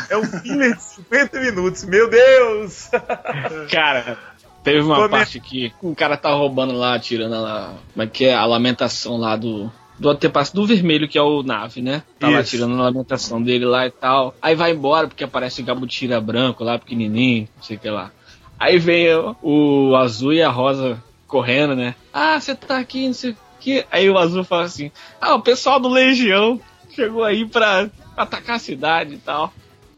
[0.08, 2.88] É um filler de 50 minutos, meu Deus!
[3.70, 4.18] Cara,
[4.64, 7.74] teve uma parte que o cara tá roubando lá, tirando lá.
[7.92, 8.34] Como é que é?
[8.34, 9.70] A lamentação lá do.
[9.98, 12.02] Do antepassado do vermelho, que é o nave, né?
[12.18, 14.34] Tá lá tirando a lamentação dele lá e tal.
[14.42, 18.10] Aí vai embora, porque aparece o Gabutira branco lá, pequenininho, não sei o que lá.
[18.58, 21.94] Aí vem o, o azul e a rosa correndo, né?
[22.12, 23.84] Ah, você tá aqui, não sei o que.
[23.90, 26.60] Aí o azul fala assim: Ah, o pessoal do Legião
[26.94, 29.52] chegou aí pra atacar a cidade e tal.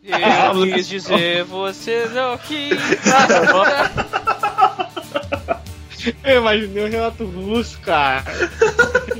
[0.06, 2.78] Eu quis dizer, você não quis.
[6.22, 8.24] Eu imaginei o Renato Russo, cara.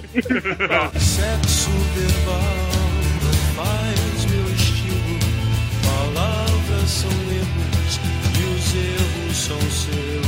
[0.99, 2.43] Sexo verbal
[3.55, 5.19] faz meu estilo.
[5.85, 8.01] Palavras são erros
[8.39, 10.27] e os erros são seus.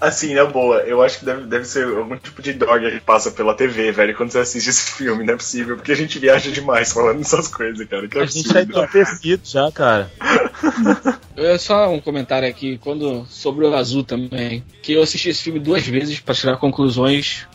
[0.00, 3.30] Assim, na boa, eu acho que deve, deve ser algum tipo de dog que passa
[3.30, 6.50] pela TV, velho, quando você assiste esse filme, não é possível, porque a gente viaja
[6.50, 8.06] demais falando essas coisas, cara.
[8.08, 8.78] Que A gente tá absurdo.
[8.78, 10.10] entorpecido já, cara.
[11.38, 14.64] É só um comentário aqui quando sobre o azul também.
[14.80, 17.46] Que eu assisti esse filme duas vezes pra tirar conclusões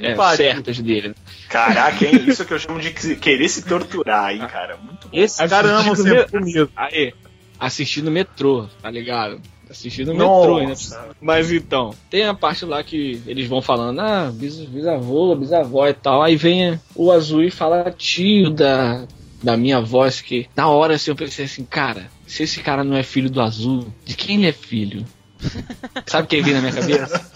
[0.00, 1.14] é, certas dele.
[1.48, 2.24] Caraca, hein?
[2.26, 4.76] Isso que eu chamo de que- querer se torturar, hein, cara.
[4.76, 5.16] Muito bom.
[5.18, 6.70] Esse cara ama Assistindo sempre me- comigo.
[6.76, 7.12] Aí,
[7.58, 9.40] assisti no metrô, tá ligado?
[9.68, 10.40] Assisti no Nossa.
[10.48, 11.14] metrô ainda.
[11.20, 15.94] Mas então, tem a parte lá que eles vão falando, ah, bis- bisavô, bisavó e
[15.94, 16.22] tal.
[16.22, 19.04] Aí vem o azul e fala tio da,
[19.42, 22.96] da minha voz, que na hora assim eu pensei assim, cara, se esse cara não
[22.96, 25.04] é filho do azul, de quem ele é filho?
[26.06, 27.32] Sabe quem veio na minha cabeça?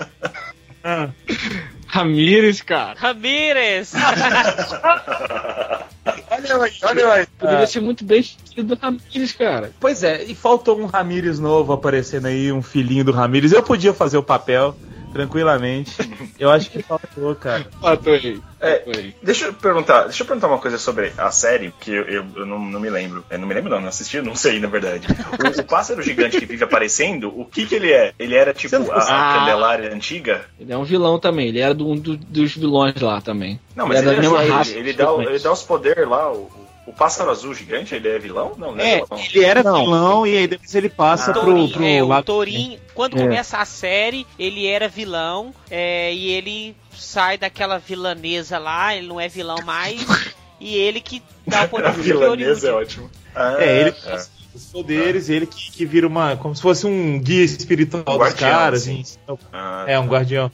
[1.91, 2.95] Ramírez, cara.
[2.99, 3.93] Ramírez!
[6.31, 7.27] Olha aí, olha aí.
[7.39, 9.73] Poderia ser muito bem filho do Ramírez, cara.
[9.79, 13.53] Pois é, e faltou um Ramírez novo aparecendo aí, um filhinho do Ramírez.
[13.53, 14.75] Eu podia fazer o papel
[15.13, 15.97] tranquilamente.
[16.39, 17.67] Eu acho que faltou, cara.
[17.81, 18.41] Matou aí.
[18.63, 19.13] É.
[19.23, 22.47] Deixa eu perguntar, deixa eu perguntar uma coisa sobre a série, que eu, eu, eu
[22.47, 23.25] não, não me lembro.
[23.31, 25.07] Eu não me lembro, não, não assisti, não sei, na verdade.
[25.09, 28.13] O, o pássaro gigante que vive aparecendo, o que que ele é?
[28.19, 28.99] Ele era tipo a, a
[29.37, 29.39] Ah.
[29.41, 30.43] Candelária antiga?
[30.59, 33.59] Ele é um vilão também, ele era do, um do- dos vilões lá também.
[33.75, 35.63] Não, mas Ele ele, é da mesma ajuda, raça ele, ele dá, ele dá os
[35.63, 36.51] poderes lá, o,
[36.91, 38.53] o pássaro azul gigante, ele é vilão?
[38.59, 39.21] Não, não é, É, vilão.
[39.33, 39.85] ele era Não.
[39.85, 41.35] vilão e aí depois ele passa Ah.
[41.35, 43.23] pro, Torin, pro é, o lado- Torin, quando É.
[43.23, 49.21] começa a série, ele era vilão é, e ele sai daquela vilanesa lá, ele não
[49.21, 50.01] é vilão mais,
[50.61, 53.11] e ele que dá o poder A vilanesa é ótimo.
[53.35, 54.25] Ah, É, ele é.
[54.55, 56.37] os poderes, ele que, que vira uma.
[56.37, 58.83] como se fosse um guia espiritual Um dos guardião, caras.
[58.83, 59.01] assim.
[59.03, 59.39] assim.
[59.53, 60.51] Ah, É, um guardião.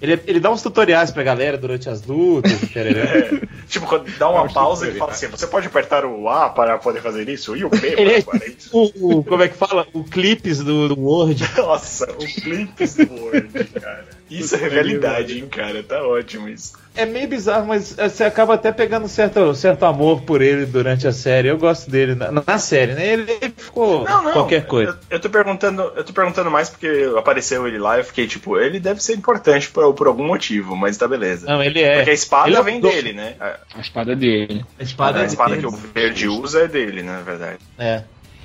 [0.00, 2.52] Ele, ele dá uns tutoriais pra galera durante as lutas.
[2.76, 6.78] É, tipo, quando dá uma pausa ele fala assim: você pode apertar o A para
[6.78, 8.70] poder fazer isso e o B para é para isso.
[8.72, 9.86] o, o- como é que fala?
[9.92, 11.42] O clipes do, do Word.
[11.56, 14.06] Nossa, o clipes do Word, cara.
[14.30, 15.82] Isso é realidade, hein, cara.
[15.82, 16.72] Tá ótimo isso.
[16.94, 21.06] É meio bizarro, mas é, você acaba até pegando certo, certo amor por ele durante
[21.06, 21.48] a série.
[21.48, 23.06] Eu gosto dele na, na série, né?
[23.06, 24.98] Ele, ficou qualquer coisa.
[25.08, 28.26] Eu, eu tô perguntando, eu tô perguntando mais porque apareceu ele lá e eu fiquei
[28.26, 31.46] tipo, ele deve ser importante por, por algum motivo, mas tá beleza.
[31.46, 31.96] Não, ele é.
[31.96, 33.34] Porque a espada Ele é vem dele, né?
[33.38, 34.64] A, A espada dele.
[34.78, 35.62] A espada, a é espada dele.
[35.62, 37.58] que o verde usa é dele, né, na verdade.
[37.78, 38.02] É.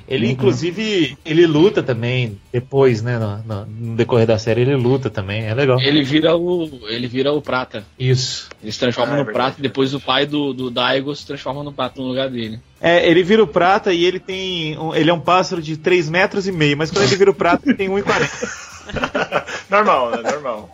[0.08, 3.18] Ele, inclusive, ele luta também depois, né?
[3.18, 5.44] No, no- no decorrer da série, ele luta também.
[5.46, 5.80] É legal.
[5.80, 6.70] Ele vira o.
[6.90, 7.84] Ele vira o prata.
[7.98, 8.50] Isso.
[8.62, 9.46] Ele se transforma Ah, é no verdade.
[9.46, 12.60] prata e depois o pai do, do Daigo se transforma no prata no lugar dele.
[12.82, 14.78] É, ele vira o prata e ele tem.
[14.78, 17.34] um- ele é um pássaro de 3 metros e meio, mas quando ele vira o
[17.34, 18.74] prata, ele tem 1,40.
[19.70, 20.18] Normal, né?
[20.32, 20.70] Normal.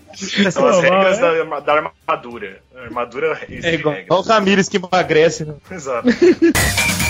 [0.52, 1.74] São as regras da, arma- da
[2.08, 2.60] armadura.
[2.76, 5.54] A armadura É igual, igual o Ramires que emagrece, né?
[5.72, 6.08] Exato.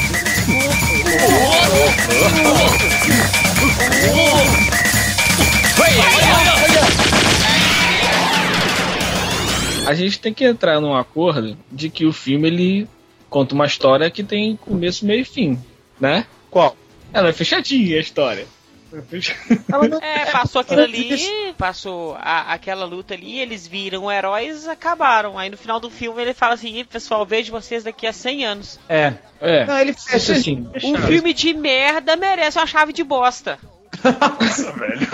[9.86, 12.88] A gente tem que entrar num acordo de que o filme ele
[13.30, 15.60] conta uma história que tem começo, meio e fim,
[16.00, 16.26] né?
[16.52, 16.78] Qual?
[17.12, 18.46] Ela é fechadinha a história.
[20.02, 25.38] É, passou aquilo ali, passou a- aquela luta ali, eles viram heróis acabaram.
[25.38, 28.46] Aí no final do filme ele fala assim: "Ih, pessoal, vejo vocês daqui a 100
[28.46, 28.80] anos.
[28.90, 29.14] É.
[29.42, 29.66] É.
[29.66, 30.68] Não, ele fecha assim.
[30.84, 33.60] Um filme de merda merece uma chave de bosta.
[34.04, 35.08] Nossa, velho.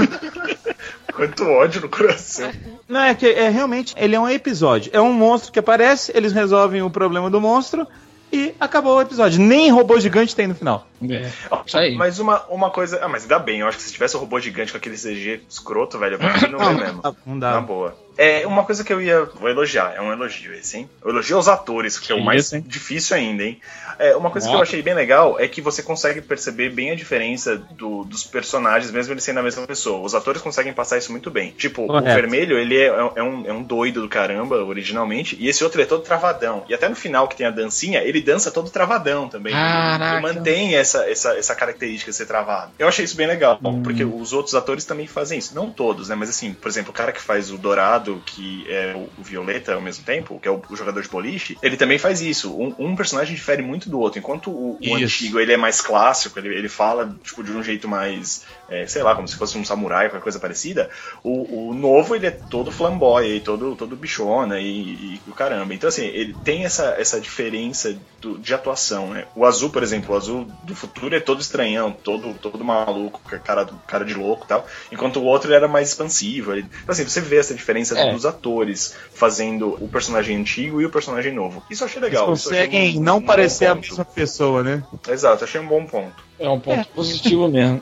[1.14, 2.52] Quanto ódio no coração.
[2.90, 4.92] Não, é que é realmente, ele é um episódio.
[4.94, 7.88] É um monstro que aparece, eles resolvem o problema do monstro
[8.32, 9.40] e acabou o episódio.
[9.40, 10.88] Nem robô gigante tem no final.
[11.10, 11.30] É.
[11.66, 11.96] Isso aí.
[11.96, 13.00] Mas uma, uma coisa.
[13.04, 15.42] Ah, mas ainda bem, eu acho que se tivesse um robô gigante com aquele CG
[15.50, 17.02] escroto, velho, eu prefiro não ver mesmo.
[17.26, 17.62] Não Na dá.
[17.62, 18.05] boa.
[18.18, 19.24] É, uma coisa que eu ia.
[19.26, 20.90] Vou elogiar, é um elogio esse, hein?
[21.04, 23.60] Eu elogio aos atores, que é o mais isso, difícil ainda, hein?
[23.98, 26.96] É, uma coisa que eu achei bem legal é que você consegue perceber bem a
[26.96, 30.02] diferença do- dos personagens, mesmo eles sendo a mesma pessoa.
[30.06, 31.52] Os atores conseguem passar isso muito bem.
[31.52, 32.10] Tipo, Correto.
[32.10, 35.82] o vermelho, ele é, é um, é um doido do caramba, originalmente, e esse outro
[35.82, 36.66] é todo travadão.
[36.68, 39.54] E até no final, que tem a dancinha, ele dança todo travadão também.
[39.54, 40.14] Caraca.
[40.14, 42.72] Ele mantém essa, essa, essa característica de ser travado.
[42.78, 43.82] Eu achei isso bem legal, Hum.
[43.82, 45.56] porque os outros atores também fazem isso.
[45.56, 46.16] Não todos, né?
[46.16, 49.82] Mas assim, por exemplo, o cara que faz o Dourado, que é o, Violeta ao
[49.82, 52.56] mesmo tempo, que é o, o jogador de boliche, ele também faz isso.
[52.56, 54.20] Um, um personagem difere muito do outro.
[54.20, 57.88] Enquanto o, o antigo ele é mais clássico, ele, ele fala tipo, de um jeito
[57.88, 60.90] mais, é, sei lá, como se fosse um samurai, qualquer coisa parecida.
[61.24, 65.74] O, o novo ele é todo flamboy, todo, todo bichona e, o caramba.
[65.74, 69.26] Então, assim, ele tem essa, essa diferença do- de atuação, né?
[69.36, 73.66] O azul, por exemplo, o azul do futuro é todo estranhão, todo, todo maluco, cara,
[73.88, 74.68] cara de louco e tal.
[74.92, 76.54] Enquanto o outro ele era mais expansivo.
[76.54, 78.12] Ele, então, assim, você vê essa diferença É.
[78.14, 81.64] dos atores fazendo o personagem antigo e o personagem novo.
[81.70, 82.32] Isso eu achei Eles legal.
[82.32, 84.84] achei conseguem um- não um parecer a mesma pessoa, né?
[85.10, 86.24] Exato, achei um bom ponto.
[86.40, 87.82] É um ponto positivo mesmo.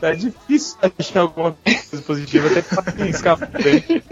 [0.00, 4.02] Tá difícil achar alguma coisa positiva, até que.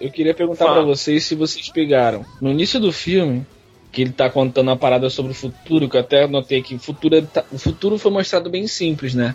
[0.00, 2.24] Eu queria perguntar pra vocês se vocês pegaram.
[2.40, 3.46] No início do filme,
[3.90, 6.78] que ele tá contando uma parada sobre o futuro, que eu até notei que o
[6.78, 9.34] futuro, é- o futuro foi mostrado bem simples, né?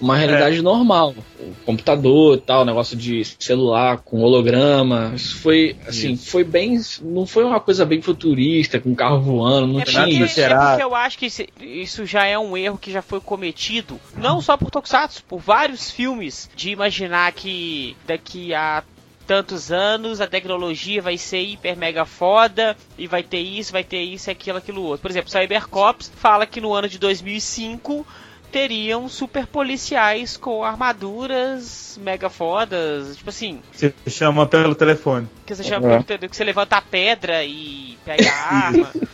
[0.00, 1.14] Uma realidade normal.
[1.38, 5.12] O computador e tal, negócio de celular com holograma.
[5.14, 6.80] Isso foi, assim, foi bem.
[7.00, 10.26] Não foi uma coisa bem futurista, com carro voando, não É tinha porque, nada é
[10.26, 10.68] isso.
[10.68, 11.26] porque eu acho que
[11.60, 15.90] isso já é um erro que já foi cometido, não só por Tokusatsu, por vários
[15.90, 18.82] filmes, de imaginar que daqui a
[19.26, 24.02] tantos anos a tecnologia vai ser hiper mega foda e vai ter isso, vai ter
[24.02, 25.00] isso, aquilo, aquilo outro.
[25.00, 28.06] Por exemplo, Cybercops fala que no ano de 2005
[28.54, 35.26] teriam super policiais com armaduras mega fodas, tipo assim, Você chama pelo telefone.
[35.44, 36.28] que você chama entendeu?
[36.30, 38.92] que você levanta a pedra e pega a arma.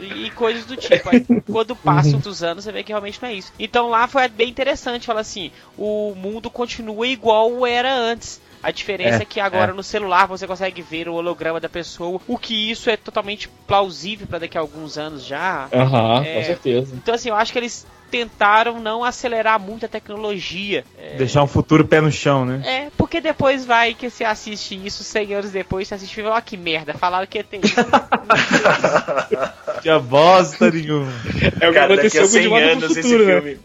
[0.00, 1.10] E coisas do tipo.
[1.10, 3.52] Aí, quando passam outros anos, você vê que realmente não é isso.
[3.58, 5.04] Então lá foi bem interessante.
[5.08, 8.40] Fala assim: o mundo continua igual era antes.
[8.62, 9.74] A diferença é, É, que agora é.
[9.74, 14.28] no celular você consegue ver o holograma da pessoa, o que isso é totalmente plausível
[14.28, 15.68] para daqui a alguns anos já.
[15.74, 16.34] Aham, É.
[16.34, 16.94] com certeza.
[16.94, 20.84] Então assim, eu acho que eles tentaram não acelerar muito a tecnologia.
[21.16, 22.62] Deixar um futuro pé no chão, né?
[22.64, 26.36] É, porque depois vai que você assiste isso 100 anos depois, você assiste e fala,
[26.36, 27.74] ó que merda, falaram que ia ter isso.
[29.82, 31.12] Tinha bosta nenhuma.
[31.60, 33.26] É o que Cara, daqui aconteceu a com o De 100 Volta anos esse Futuro,
[33.26, 33.40] né?
[33.40, 33.58] filme.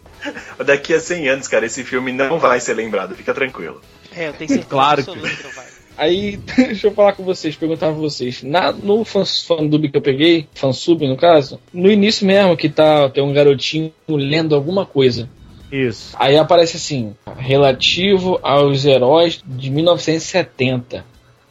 [0.64, 3.80] Daqui a 100 anos, cara, esse filme não vai ser lembrado, fica tranquilo.
[4.16, 5.66] É, eu tenho certeza Claro que- absoluta que não vai.
[5.96, 8.42] Aí, deixa eu falar com vocês, perguntar pra vocês.
[8.42, 13.22] Na, no fandub que eu peguei, fansub no caso, no início mesmo que tá, tem
[13.22, 15.28] um garotinho lendo alguma coisa.
[15.70, 16.14] Isso.
[16.18, 21.04] Aí aparece assim, relativo aos heróis de 1970.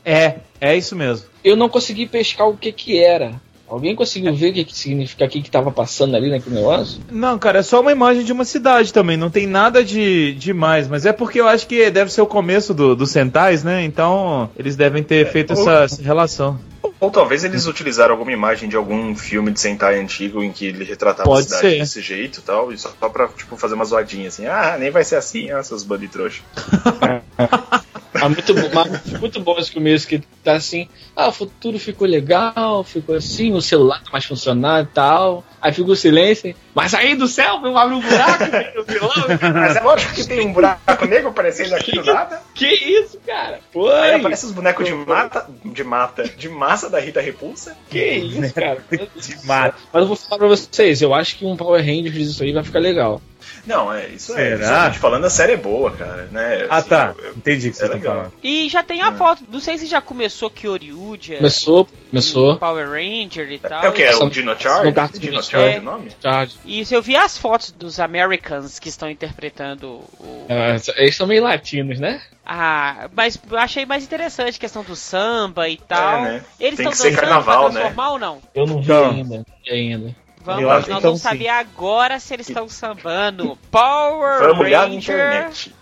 [0.06, 1.28] É, é isso mesmo.
[1.44, 3.42] Eu não consegui pescar o que que era.
[3.74, 7.02] Alguém conseguiu ver o que, que significa, o que que tava passando ali naquele negócio?
[7.12, 10.88] Não, cara, é só uma imagem de uma cidade também, não tem nada de demais,
[10.88, 13.84] mas é porque eu acho que deve ser o começo do, dos Sentais, né?
[13.84, 16.60] Então eles devem ter feito ou- essa, essa relação.
[17.00, 20.84] Ou talvez eles utilizaram alguma imagem de algum filme de Sentai antigo em que ele
[20.86, 21.80] retratava Pode a cidade ser.
[21.80, 24.90] desse jeito e tal, e só, só pra tipo, fazer uma zoadinha assim, ah, nem
[24.92, 26.42] vai ser assim, ah, seus bandos de trouxa.
[28.24, 32.82] Ah, muito, mas muito bom esse começo, que tá assim, ah, o futuro ficou legal,
[32.84, 35.44] ficou assim, o celular tá mais funcionando e tal.
[35.62, 39.54] Aí fica o silêncio, mas aí do céu não abre um buraco, vem o vilão.
[39.54, 42.42] Mas é lógico que tem um buraco negro aparecendo aqui do nada.
[42.54, 43.60] Que isso, cara?
[43.72, 47.76] Pô, Aí os bonecos de mata, de mata, de massa da Rita Repulsa.
[47.90, 48.84] que isso, cara?
[48.90, 49.76] De mata.
[49.92, 52.64] Mas eu vou falar pra vocês, eu acho que um Power Rangers disso aí vai
[52.64, 53.22] ficar legal.
[53.66, 54.36] Não, é isso é.
[54.36, 54.56] Será?
[54.58, 56.68] visualmente falando, a série é boa, cara, né?
[56.70, 57.14] Ah, Assim, tá.
[57.18, 58.16] eu- eu- Entendi o que é você tá legal.
[58.16, 58.34] falando.
[58.44, 62.58] E já tem a foto, não sei se já começou Kyoryuja, Começou, começou.
[62.58, 63.84] Power Ranger e tal.
[63.84, 64.04] É o que?
[64.04, 65.20] É o Dino Charge?
[65.20, 65.80] Dino Charge é.
[65.80, 66.12] o nome?
[66.22, 66.56] Charge.
[66.66, 69.88] E isso eu vi as fotos dos Americans que estão interpretando
[70.20, 70.46] o.
[70.50, 72.22] É, eles são meio latinos, né?
[72.46, 76.18] Ah, mas eu achei mais interessante a questão do samba e tal.
[76.18, 76.46] É, né?
[76.60, 77.80] Eles Tem estão que ser dançando carnaval, pra né?
[77.80, 78.42] transformar ou não?
[78.54, 79.10] Eu não vi Então.
[79.12, 79.36] ainda.
[79.38, 80.16] não vi ainda.
[80.44, 83.58] Vamos, nós que vamos então, saber agora se eles estão sambando.
[83.72, 85.76] Power Vamos Ranger, internet.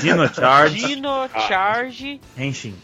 [0.00, 2.74] Dino Charge, Dino Charge, Henshin.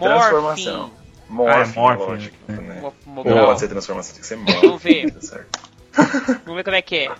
[0.00, 0.90] Transformação.
[1.28, 1.50] Morphin.
[1.50, 2.36] Ah, é Morphin, Morphin, lógico.
[2.48, 2.92] né?
[3.06, 4.60] Mo- pode ser transformação, tem que ser Morphin.
[4.60, 5.14] Vamos ver.
[5.98, 6.04] Tá.
[6.44, 7.10] Vamos ver como é que é.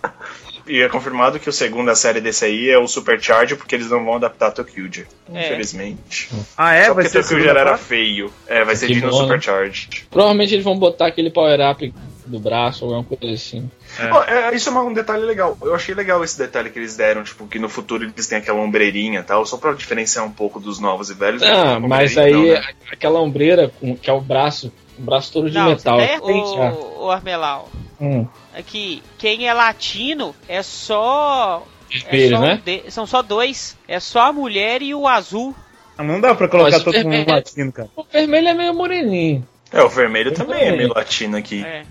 [0.64, 4.05] E é confirmado que o segundo série desse aí é o Supercharge, porque eles não
[4.05, 4.89] vão adaptar Tokyo.
[5.34, 5.47] É.
[5.47, 6.28] Infelizmente.
[6.57, 6.84] Ah, é?
[6.84, 8.32] Só Vai porque ser segunda era feio.
[8.47, 9.12] É, vai ser Que Dino né?
[9.12, 9.89] Supercharge.
[10.09, 11.93] Provavelmente eles vão botar aquele power-up
[12.28, 13.70] do braço ou alguma coisa assim.
[14.12, 15.56] Ó, é, isso é um detalhe legal.
[15.62, 18.60] Eu achei legal esse detalhe que eles deram, tipo, que no futuro eles têm aquela
[18.60, 21.42] ombreirinha e tal, só pra diferenciar um pouco dos novos e velhos.
[21.42, 22.62] Ah, Não, mas aí não, né?
[22.92, 25.98] aquela ombreira com, que é o braço, o braço todo de Não, metal.
[25.98, 26.70] tá Tem já.
[26.72, 27.68] o, o Armelau.
[28.00, 28.26] Hum,
[28.56, 31.64] Aqui, quem é latino é só.
[31.90, 32.62] É vermelho, só um né?
[32.64, 33.76] de- são só dois.
[33.88, 35.54] É só a mulher e o azul.
[35.96, 37.88] Ah, Não dá pra colocar Mas todo mundo vermelho- latino, cara.
[37.96, 39.46] O vermelho é meio moreninho.
[39.72, 40.76] É, o vermelho também é também.
[40.78, 41.64] meio latino aqui.
[41.64, 41.82] É.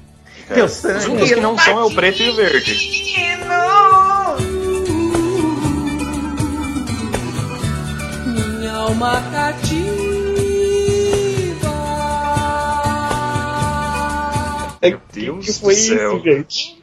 [0.48, 0.56] cara.
[0.56, 2.74] Teu sangue Os únicos que não são é o preto e o verde.
[8.26, 10.08] Minha alma cativa.
[14.82, 16.18] Meu Deus que do foi céu.
[16.18, 16.82] isso, gente?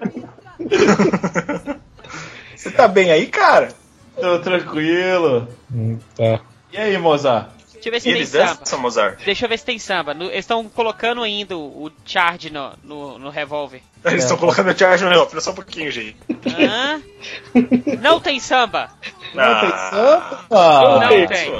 [2.56, 3.68] Você tá bem aí, cara?
[4.16, 5.48] Tô tranquilo.
[5.72, 6.40] Hum, tá.
[6.72, 7.50] E aí, Mozart?
[7.84, 8.54] Deixa eu ver se E tem eles samba.
[8.60, 9.18] dançam, Mozart?
[9.24, 10.14] Deixa eu ver se tem samba.
[10.14, 13.82] No- eles estão colocando ainda o o charge no, no, no revólver.
[14.04, 15.40] Eles estão colocando o charge no relógio.
[15.40, 16.16] Só um pouquinho, gente.
[16.46, 17.00] Hã?
[18.00, 18.90] Não tem samba.
[19.34, 20.46] Não tem Ah, samba?
[20.50, 21.54] Não Aí tá tem.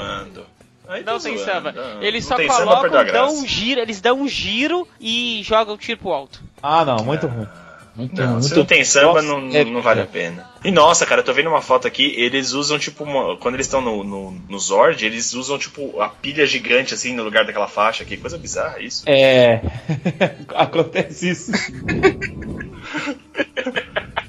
[0.87, 1.51] Aí tá Não tem zoando.
[1.51, 1.71] samba.
[1.71, 5.77] Não, Eles não só colocam, dão um giro, eles dão um giro e jogam o
[5.77, 6.39] tiro pro alto.
[6.61, 7.47] Ah, não, muito ruim.
[7.95, 10.47] Muito, Não, se muito não tem samba, Nossa, não, é- não vale a pena.
[10.65, 13.67] E nossa, cara, eu tô vendo uma foto aqui, eles usam, tipo, uma- quando eles
[13.67, 17.67] estão no, no, no Zord, eles usam, tipo, a pilha gigante, assim, no lugar daquela
[17.67, 18.17] faixa aqui.
[18.17, 19.03] Coisa bizarra isso.
[19.07, 19.61] É.
[20.55, 21.51] Acontece isso.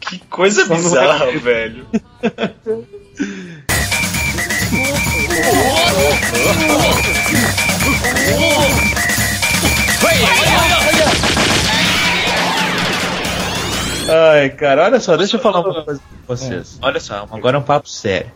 [0.01, 1.87] Que coisa bizarra, velho.
[14.09, 16.78] Ai, cara, olha só, deixa eu falar uma coisa pra vocês.
[16.80, 18.30] Olha só, agora é um papo sério.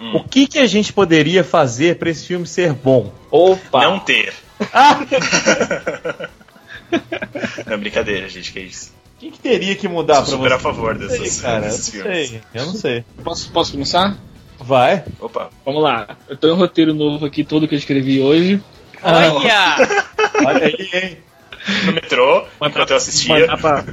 [0.00, 0.16] Hum.
[0.16, 3.12] O que, que a gente poderia fazer pra esse filme ser bom?
[3.30, 3.84] Opa!
[3.84, 4.34] Não ter.
[7.66, 8.92] não, brincadeira, gente, que é isso.
[9.16, 10.54] O que, que teria que mudar super você?
[10.54, 12.28] a favor Eu não sei, desses, cara, eu não desses filmes.
[12.28, 13.04] sei, eu não sei.
[13.22, 14.16] Posso, posso começar?
[14.58, 15.04] Vai.
[15.20, 15.50] Opa.
[15.64, 16.16] Vamos lá.
[16.28, 18.60] Eu tenho um roteiro novo aqui, todo que eu escrevi hoje.
[19.02, 19.76] Olha!
[20.44, 21.18] Olha aí, hein?
[21.84, 23.38] No metrô, enquanto eu assistia.
[23.38, 23.84] Mandar pra,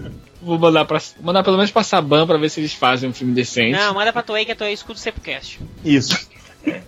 [0.41, 3.33] vou mandar, pra, mandar pelo menos pra Saban pra ver se eles fazem um filme
[3.33, 3.77] decente.
[3.77, 5.59] Não, manda pra Toei que a Toei escuta o Sepcast.
[5.83, 6.17] Isso.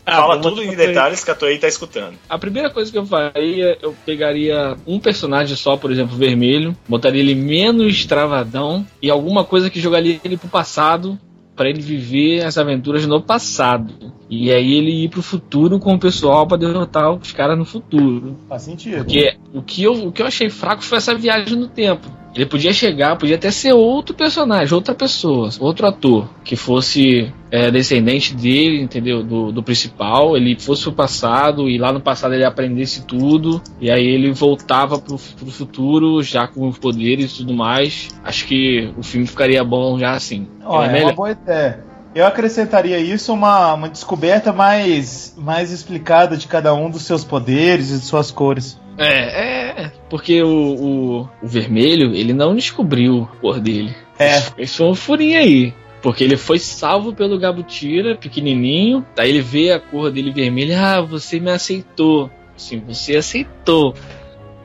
[0.05, 2.15] Fala vou tudo em detalhes que a Toei tá escutando.
[2.29, 7.21] A primeira coisa que eu faria, eu pegaria um personagem só, por exemplo, vermelho, botaria
[7.21, 11.17] ele menos travadão e alguma coisa que jogaria ele pro passado
[11.55, 14.13] pra ele viver as aventuras no passado.
[14.31, 18.37] E aí ele ir pro futuro com o pessoal pra derrotar os caras no futuro.
[18.47, 19.03] Faz sentido.
[19.03, 22.07] Porque o que, eu, o que eu achei fraco foi essa viagem no tempo.
[22.33, 27.69] Ele podia chegar, podia até ser outro personagem, outra pessoa, outro ator, que fosse é,
[27.69, 29.21] descendente dele, entendeu?
[29.21, 33.91] Do, do principal, ele fosse pro passado e lá no passado ele aprendesse tudo, e
[33.91, 38.07] aí ele voltava pro, pro futuro já com os poderes e tudo mais.
[38.23, 40.47] Acho que o filme ficaria bom já assim.
[40.63, 41.90] Olha, é é uma boa ideia.
[42.13, 47.89] Eu acrescentaria isso uma, uma descoberta mais, mais explicada de cada um dos seus poderes
[47.89, 48.79] e de suas cores.
[48.97, 53.95] É, é, porque o, o, o vermelho, ele não descobriu a cor dele.
[54.19, 54.37] É.
[54.57, 55.73] Isso foi um furinho aí.
[56.01, 59.05] Porque ele foi salvo pelo Gabutira, pequenininho.
[59.15, 60.81] Daí ele vê a cor dele vermelha.
[60.81, 62.29] Ah, você me aceitou.
[62.57, 63.93] Sim, você aceitou.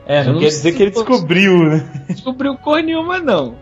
[0.05, 2.05] É, não não quer dizer que ele descobriu, né?
[2.09, 3.55] Descobriu cor nenhuma, não.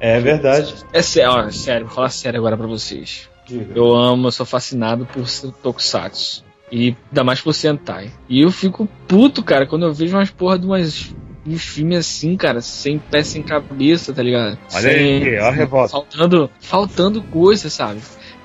[0.00, 0.74] É verdade.
[0.92, 3.28] É sério, ó, sério, vou falar sério agora pra vocês.
[3.74, 5.24] Eu amo, eu sou fascinado por
[5.62, 6.44] Tokusatsu.
[6.70, 8.10] E ainda mais por Sentai.
[8.28, 11.14] E eu fico puto, cara, quando eu vejo umas porra de umas.
[11.46, 14.58] Uns filmes assim, cara, sem pé, sem cabeça, tá ligado?
[14.74, 15.92] Olha Sem- aí, ó a revolta.
[15.92, 18.00] Faltando, faltando coisa, sabe?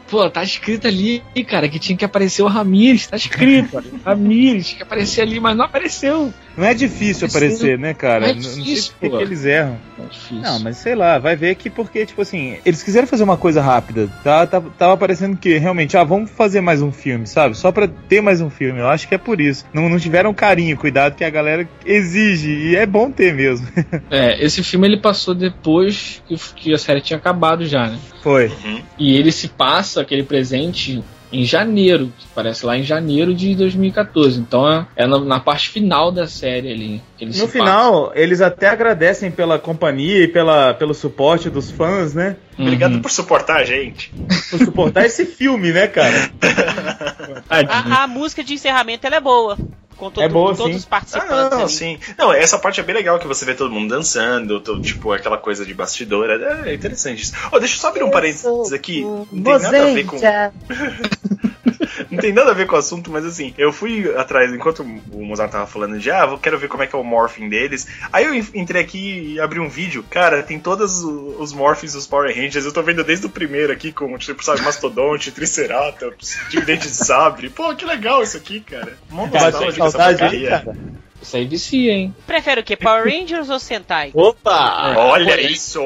[0.08, 3.08] Pô, tá escrito ali, cara, que tinha que aparecer o Ramires.
[3.08, 6.32] Tá escrito, olha, Ramires, tinha que aparecer ali, mas não apareceu.
[6.58, 8.20] Não é difícil aparecer, né, cara?
[8.22, 9.78] não é Não- não sei difícil, por que eles erram.
[10.00, 10.40] É difícil.
[10.40, 13.62] Não, mas sei lá, vai ver que porque, tipo assim, eles quiseram fazer uma coisa
[13.62, 14.10] rápida.
[14.24, 17.56] Tá, tá- tava parecendo que realmente, ah, vamos fazer mais um filme, sabe?
[17.58, 18.80] Só pra ter mais um filme.
[18.80, 19.66] Eu acho que é por isso.
[19.74, 22.50] Não, não tiveram carinho, cuidado que a galera exige.
[22.52, 23.68] E é bom ter mesmo.
[24.10, 27.98] É, esse filme ele passou depois que, que a série tinha acabado já, né?
[28.22, 28.48] Foi.
[28.48, 28.82] Uhum.
[29.00, 34.40] E ele se passa aquele presente em janeiro, que parece lá em janeiro de 2014.
[34.40, 37.02] Então é, é na, na parte final da série ali.
[37.18, 42.14] Que eles No final, eles até agradecem pela companhia e pela, pelo suporte dos fãs,
[42.14, 42.36] né?
[42.36, 42.66] passam.
[42.66, 43.02] Obrigado Uhum.
[43.02, 44.12] por suportar a gente.
[44.50, 46.30] Por suportar esse filme, né, cara?
[47.50, 49.58] A, a música de encerramento ela é boa.
[50.02, 50.78] Com, todo, É boa, com todos sim.
[50.80, 51.52] os Ah, participantes.
[51.52, 51.70] não, ali.
[51.72, 52.00] sim.
[52.18, 55.38] Não, essa parte é bem legal que você vê todo mundo dançando, to- tipo, aquela
[55.38, 56.28] coisa de bastidor.
[56.32, 57.34] É, é interessante isso.
[57.52, 59.02] Ó, deixa eu só abrir um parênteses aqui.
[59.04, 60.18] Não tem nada a ver com.
[62.10, 65.26] Não tem nada a ver com o assunto, mas assim, eu fui atrás, enquanto o
[65.26, 67.88] Mozart tava falando de, ah, eu quero ver como é que é o morphing deles.
[68.12, 70.04] Aí eu entrei aqui e abri um vídeo.
[70.10, 72.66] Cara, tem todos os morphings dos Power Rangers.
[72.66, 77.50] Eu tô vendo desde o primeiro aqui, com, tipo, sabe, Mastodonte, Triceratops, Dente de Sabre.
[77.50, 78.98] Pô, que legal isso aqui, cara.
[79.10, 80.50] Mó nostálgico essa porcaria.
[80.50, 80.76] cara.
[81.22, 82.16] Isso aí vicia, hein?
[82.26, 82.76] Prefere o quê?
[82.76, 84.12] Power Rangers ou Sentai?
[84.16, 84.96] Opa!
[84.98, 85.82] Olha Porém, isso!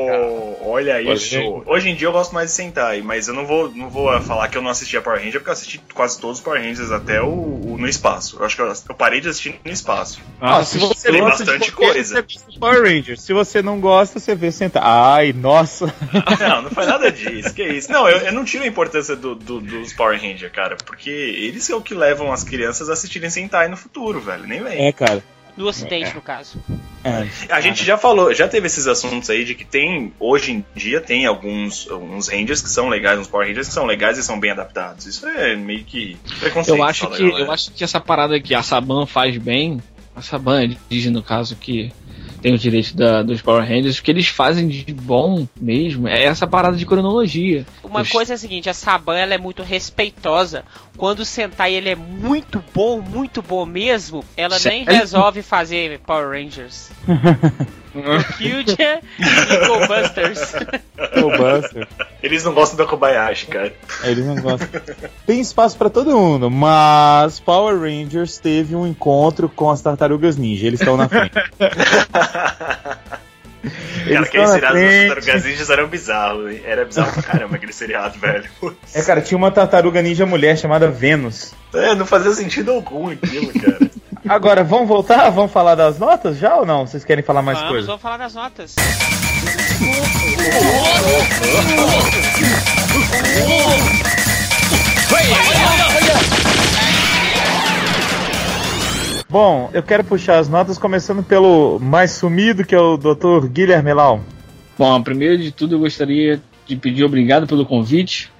[0.61, 1.63] Olha isso!
[1.65, 4.47] Hoje em dia eu gosto mais de Sentai, mas eu não vou, não vou falar
[4.47, 7.21] que eu não assistia Power Ranger, porque eu assisti quase todos os Power Rangers até
[7.21, 8.37] o, o- no espaço.
[8.39, 10.19] Eu acho que eu, eu parei de assistir no espaço.
[10.39, 12.23] Ah, se você Tem gosta bastante coisa.
[12.27, 13.21] você Power Rangers.
[13.21, 14.83] Se você não gosta, você vê sentar.
[14.85, 15.93] Ai, nossa.
[16.39, 17.91] Não, não foi nada disso, que isso.
[17.91, 21.63] Não, eu, eu não tiro a importância do- do- dos Power Ranger, cara, porque eles
[21.63, 24.45] são o que levam as crianças a assistirem Sentai no futuro, velho.
[24.47, 24.87] Nem vem.
[24.87, 25.23] É, cara.
[25.57, 26.57] No ocidente, no caso.
[27.03, 27.27] É.
[27.53, 30.99] A gente já falou, já teve esses assuntos aí de que tem, hoje em dia,
[30.99, 34.39] tem alguns uns Rangers que são legais, uns Power Rangers que são legais e são
[34.39, 35.05] bem adaptados.
[35.05, 36.77] Isso é meio que preconceito.
[36.77, 37.45] Eu acho que galera.
[37.45, 39.79] eu acho que essa parada que a Saban faz bem,
[40.15, 41.91] a Saban diz no caso que
[42.41, 46.23] tem o direito da- dos Power Rangers, o que eles fazem de bom mesmo é
[46.25, 47.65] essa parada de cronologia.
[47.83, 50.63] Uma Os- coisa é a seguinte, a Saban ela é muito respeitosa.
[50.97, 56.29] Quando o Sentai ele é muito bom, muito bom mesmo, ela nem resolve fazer Power
[56.29, 56.89] Rangers.
[57.95, 60.53] Future e Go Busters.
[61.23, 61.87] O Buster.
[62.21, 63.73] Eles não gostam da Kobayashi, cara.
[64.03, 64.67] Eles não gostam.
[65.25, 70.67] Tem espaço pra todo mundo, mas Power Rangers teve um encontro com as tartarugas ninja.
[70.67, 71.31] Eles estão na frente.
[73.69, 75.07] Cara, Eles aquele estão na seriado dos frente.
[75.07, 76.49] Tartarugas Ninjas era bizarro.
[76.49, 76.61] hein?
[76.65, 78.45] Era bizarro pra caramba aquele seriado, velho.
[78.93, 81.53] É, cara, tinha uma tartaruga ninja mulher chamada Vênus.
[81.73, 83.89] É, não fazia sentido algum aquilo, cara.
[84.27, 85.29] Agora, vamos voltar?
[85.29, 86.87] Vamos falar das notas já ou não?
[86.87, 87.87] Vocês querem falar mais vamos, coisa?
[87.87, 88.73] vamos falar das notas.
[99.35, 103.47] Bom, eu quero puxar as notas começando pelo mais sumido, que é o Dr.
[103.49, 104.23] Guilherme Lau.
[104.77, 108.31] Bom, primeiro de tudo eu gostaria de pedir obrigado pelo convite.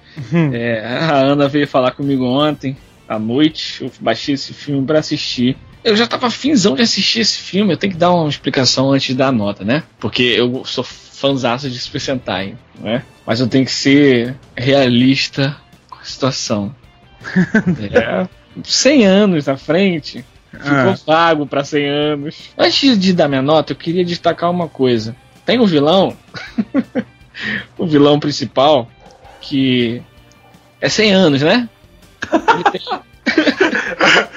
[0.54, 2.74] É, a Ana veio falar comigo ontem,
[3.06, 5.54] à noite, eu baixei esse filme pra assistir.
[5.84, 9.14] Eu já tava finzão de assistir esse filme, eu tenho que dar uma explicação antes
[9.14, 9.82] da nota, né?
[10.00, 13.02] Porque eu sou fãzaço de Super Sentai, né?
[13.26, 15.54] Mas eu tenho que ser realista
[15.90, 16.74] com a situação.
[17.92, 18.26] É,
[18.64, 20.24] 100 anos na frente,
[20.58, 20.96] ficou Ah.
[21.06, 22.50] vago pra 100 anos.
[22.56, 25.14] Antes de dar minha nota, eu queria destacar uma coisa.
[25.44, 26.16] Tem um vilão,
[27.78, 28.88] o vilão principal,
[29.40, 30.02] que
[30.80, 31.68] é 100 anos, né?
[32.54, 32.80] Ele tem.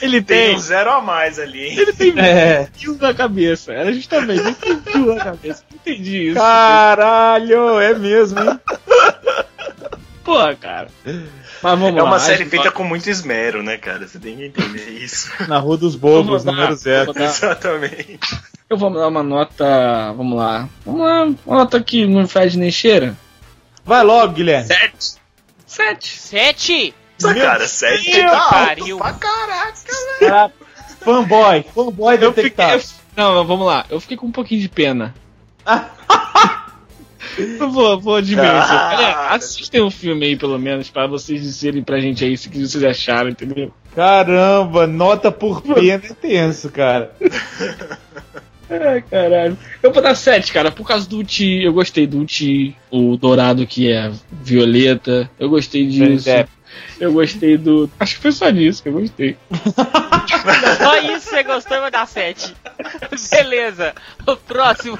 [0.00, 1.78] Ele Tem tem um zero a mais ali, hein?
[1.78, 2.66] ele tem É.
[2.72, 3.72] fio na cabeça.
[3.72, 5.62] Era justamente, ele tem fio na cabeça.
[5.70, 6.36] Não entendi isso.
[6.36, 8.58] Caralho, é mesmo, hein?
[10.28, 10.88] Porra, cara.
[11.06, 12.04] Mas vamos É lá.
[12.04, 14.06] uma série as feita com muito esmero, né, cara?
[14.06, 15.30] Você tem que entender isso.
[15.48, 16.52] Na Rua dos Bobos, lá.
[16.52, 17.14] número zero.
[17.14, 18.18] Dar- Exatamente.
[18.68, 20.12] Eu vou dar uma nota.
[20.14, 20.68] Vamos lá.
[20.84, 21.22] Vamos lá.
[21.46, 23.16] Uma nota que não fede nem cheira.
[23.86, 24.66] Vai logo, Guilherme.
[24.66, 25.14] Sete.
[25.66, 26.18] Sete.
[26.20, 26.94] Sete!
[27.22, 28.98] Meu cara, sério, Deus, tá alto pariu.
[28.98, 29.72] pra caraca.
[30.20, 30.52] Cara,
[31.00, 32.50] fanboy, fanboy Eu fiquei.
[32.50, 32.82] detectado.
[33.16, 33.86] eu- não, vamos lá.
[33.88, 35.14] Eu fiquei com um pouquinho de pena.
[37.58, 38.44] Vou, vou admitir.
[38.44, 39.34] Ah.
[39.34, 42.84] Assistem o filme aí, pelo menos, pra vocês dizerem pra gente aí o que vocês
[42.84, 43.72] acharam, entendeu?
[43.94, 47.12] Caramba, nota por pena é tenso, cara.
[48.70, 49.58] Ai, caralho.
[49.82, 51.62] Eu vou dar 7, cara, por causa do Uti.
[51.62, 55.30] Eu gostei do Uti, o dourado que é violeta.
[55.38, 56.24] Eu gostei disso.
[56.26, 56.57] Depp.
[57.00, 57.90] Eu gostei do.
[57.98, 59.36] Acho que foi só disso que eu gostei.
[60.78, 62.54] Só isso você gostou e vai dar sete.
[63.30, 63.94] Beleza.
[64.26, 64.98] O próximo,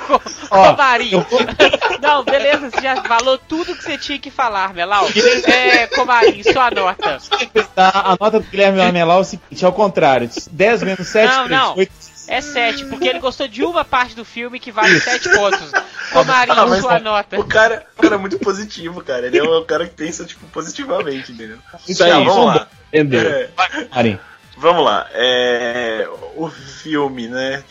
[0.51, 1.11] Ó, Comarim.
[2.01, 5.07] Não, beleza, você já falou tudo que você tinha que falar, Melau.
[5.45, 7.19] É, Comarim, sua nota.
[7.77, 10.31] A nota do Guilherme Lamelau é o seguinte, ao contrário.
[10.51, 11.77] 10 menos 7, Não, 3, não.
[11.77, 11.93] 8.
[12.29, 15.71] É sete, porque ele gostou de uma parte do filme que vale sete pontos.
[16.13, 17.41] Comarim, Ah, sua nota.
[17.41, 19.27] O cara, o cara é muito positivo, cara.
[19.27, 21.59] Ele é um cara que pensa, tipo, positivamente, entendeu?
[21.89, 22.69] Isso aí, vamos lá.
[22.93, 23.21] Entendeu?
[23.31, 23.49] É,
[23.91, 24.19] Marim.
[24.61, 27.63] Vamos lá, é, o filme, né?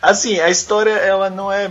[0.00, 1.70] Assim, a história ela não é,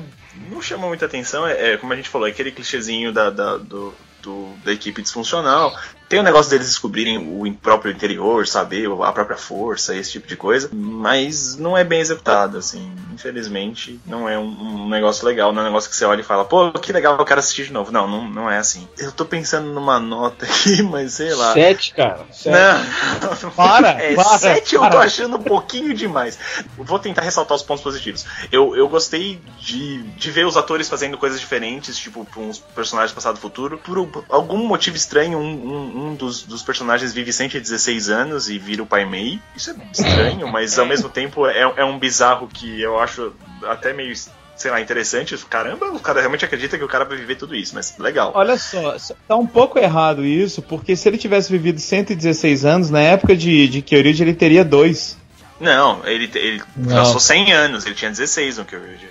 [0.51, 1.47] não chama muita atenção.
[1.47, 5.01] É, é, como a gente falou, é aquele clichêzinho da, da, do, do- da equipe
[5.01, 5.73] disfuncional.
[6.09, 10.37] Tem o negócio deles descobrirem o próprio interior, saber a própria força, esse tipo de
[10.37, 12.91] coisa, mas não é bem executado, assim.
[13.13, 16.23] Infelizmente, não é um, um negócio legal, não é um negócio que você olha e
[16.23, 17.91] fala, pô, que legal, eu quero assistir de novo.
[17.91, 18.87] Não, não, não é assim.
[18.97, 21.53] Eu tô pensando numa nota aqui, mas sei lá.
[21.53, 22.25] Sete, cara.
[22.31, 22.55] Sete.
[22.55, 23.51] Não.
[23.51, 24.91] Para, É, para, sete eu para.
[24.91, 26.37] tô achando um pouquinho demais.
[26.77, 28.25] Vou tentar ressaltar os pontos positivos.
[28.51, 33.11] Eu, eu gostei de, de ver os atores fazendo coisas diferentes, tipo, pra uns personagens
[33.13, 33.77] passado e futuro.
[33.77, 38.83] Por algum motivo estranho, um, um, um dos, dos personagens vive 116 anos e vira
[38.83, 39.39] o Pai Mei.
[39.55, 43.33] Isso é estranho, mas ao mesmo tempo é, é um bizarro que eu acho
[43.63, 44.13] até meio,
[44.55, 45.35] sei lá, interessante.
[45.49, 48.31] Caramba, o cara realmente acredita que o cara vai viver tudo isso, mas legal.
[48.35, 48.95] Olha só,
[49.27, 53.67] tá um pouco errado isso, porque se ele tivesse vivido 116 anos, na época de,
[53.67, 55.17] de Kyoryuji ele teria dois.
[55.59, 56.95] Não, ele, ele Não.
[56.95, 59.07] passou 100 anos, ele tinha 16 no Kyoryuji.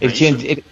[0.00, 0.30] Ele É tinha.
[0.30, 0.46] isso?
[0.46, 0.64] ele-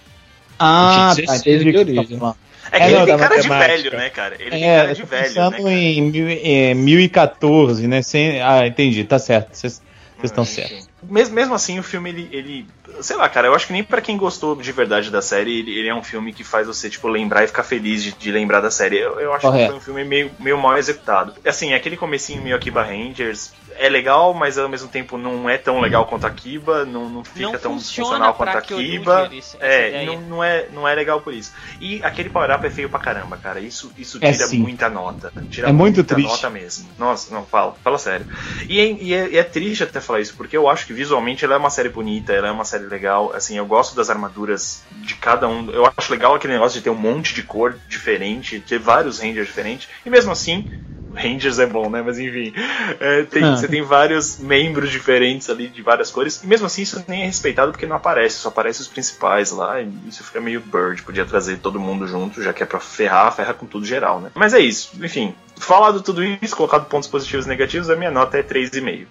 [0.58, 2.36] Ah, Ele tinha tá, 16 entendi o que de você tá falando.
[2.70, 4.34] É que É, ele não, tem da cara de velho, né, cara?
[4.38, 5.58] Ele tem É, cara eu de velho, pensando né?
[5.58, 5.70] cara?
[5.72, 8.02] em, é, 1014, né?
[8.02, 9.54] Sem, ah, entendi, tá certo.
[9.54, 9.82] Vocês
[10.22, 10.88] estão certos.
[11.02, 12.66] Mesmo, mesmo assim, o filme, ele, ele.
[13.00, 15.78] Sei lá, cara, eu acho que nem pra quem gostou de verdade da série, ele,
[15.78, 18.60] ele é um filme que faz você, tipo, lembrar e ficar feliz de, de lembrar
[18.60, 18.98] da série.
[18.98, 19.64] Eu, eu acho Correto.
[19.64, 21.34] que foi um filme meio, meio mal executado.
[21.46, 25.80] Assim, aquele comecinho meio Akiba Rangers é legal, mas ao mesmo tempo não é tão
[25.80, 30.04] legal quanto a Akiba, não, não fica Não tão funciona funcional quanto a essa É,
[30.04, 31.52] não, não é, não é legal por isso.
[31.80, 33.60] E aquele power-up é feio pra caramba, cara.
[33.60, 34.58] Isso, isso É, tira sim.
[34.58, 35.32] muita nota.
[35.50, 36.28] Tira É muito muita triste.
[36.30, 36.88] nota mesmo.
[36.98, 38.26] Nossa, não, fala, fala sério.
[38.68, 41.44] E é, e é- e é triste até falar isso, porque eu acho que visualmente
[41.44, 43.32] ela é uma série bonita, ela é uma série legal.
[43.34, 45.70] Assim, eu gosto das armaduras de cada um.
[45.70, 49.46] Eu acho legal aquele negócio de ter um monte de cor diferente, ter vários Rangers
[49.46, 49.88] diferentes.
[50.04, 50.66] E mesmo assim,
[51.14, 52.02] Rangers é bom, né?
[52.04, 52.52] Mas enfim,
[53.00, 53.56] é, tem- Ah.
[53.56, 56.42] você tem vários membros diferentes ali de várias cores.
[56.42, 59.80] E mesmo assim, isso nem é respeitado porque não aparece, só aparece os principais lá.
[59.80, 61.02] E isso fica meio bird.
[61.02, 64.30] Podia trazer todo mundo junto, já que é pra ferrar, ferra com tudo geral, né?
[64.34, 64.90] Mas é isso.
[65.02, 69.06] Enfim, falado tudo isso, colocado pontos positivos e negativos, a minha nota é 3,5.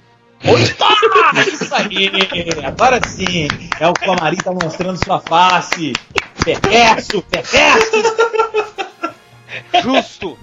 [1.51, 2.11] Isso aí!
[2.63, 3.47] Agora sim!
[3.79, 5.93] É o Clamarim tá mostrando sua face!
[6.45, 7.23] Perverso!
[7.23, 7.91] Perverso!
[9.83, 10.37] Justo!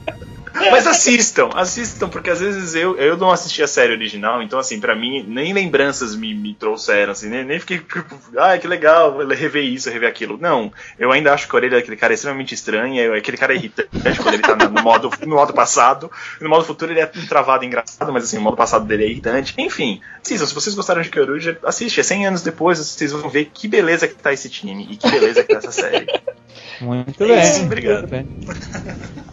[0.55, 4.79] Mas assistam, assistam, porque às vezes eu, eu não assisti a série original, então assim,
[4.81, 9.19] pra mim, nem lembranças me, me trouxeram, assim, nem, nem fiquei tipo, ai que legal,
[9.29, 10.39] rever isso, rever aquilo.
[10.41, 13.57] Não, eu ainda acho que a orelha daquele cara é extremamente estranha, aquele cara é
[13.57, 17.27] irritante quando ele tá no modo, no modo passado, no modo futuro ele é um
[17.27, 19.55] travado engraçado, mas assim, o modo passado dele é irritante.
[19.59, 23.51] Enfim, assistam, se vocês gostaram de Kyoruja, assiste, é 100 anos depois, vocês vão ver
[23.53, 26.07] que beleza que tá esse time e que beleza que tá essa série.
[26.81, 27.41] Muito É bem.
[27.43, 28.09] isso, obrigado.
[28.09, 28.29] muito bem.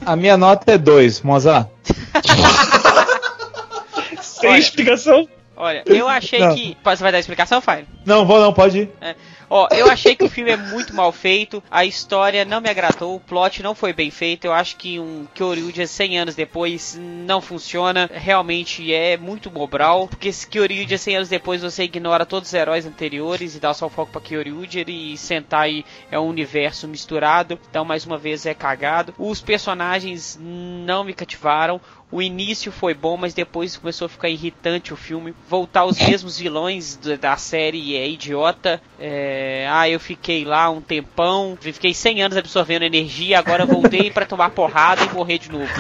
[0.06, 1.68] A minha nota é 2, Mozart.
[4.22, 4.60] Sem Olha.
[4.60, 5.28] explicação.
[5.56, 6.56] Olha, eu achei Não.
[6.56, 6.76] que.
[6.84, 7.86] Você vai dar explicação, Fire?
[8.06, 8.90] Não, vou não, pode ir.
[9.54, 13.18] Ó, eu achei que o filme é muito mal feito, a história não me agradou,
[13.18, 17.42] o plot não foi bem feito, eu acho que um Kyoryuja 100 anos depois não
[17.42, 22.54] funciona, realmente é muito mobral, porque se Kyoryuja 100 anos depois você ignora todos os
[22.54, 27.60] heróis anteriores e dá só o foco pra Kyoryuja e Sentai é um universo misturado,
[27.70, 29.14] então mais uma vez é cagado.
[29.18, 31.82] Os personagens não me cativaram,
[32.12, 35.34] o início foi bom, mas depois começou a ficar irritante o filme.
[35.50, 38.82] Voltar os mesmos vilões da- série é idiota.
[39.00, 44.26] É, ah, eu fiquei lá um tempão, fiquei 100 anos absorvendo energia, agora voltei pra
[44.26, 45.72] tomar porrada e morrer de novo.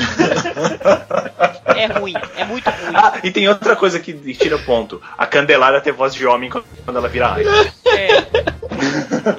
[1.75, 2.93] É ruim, é muito ruim.
[2.95, 5.01] Ah, e tem outra coisa que tira ponto.
[5.17, 7.49] A Candelária tem voz de homem quando ela vira raio.
[7.85, 8.60] É.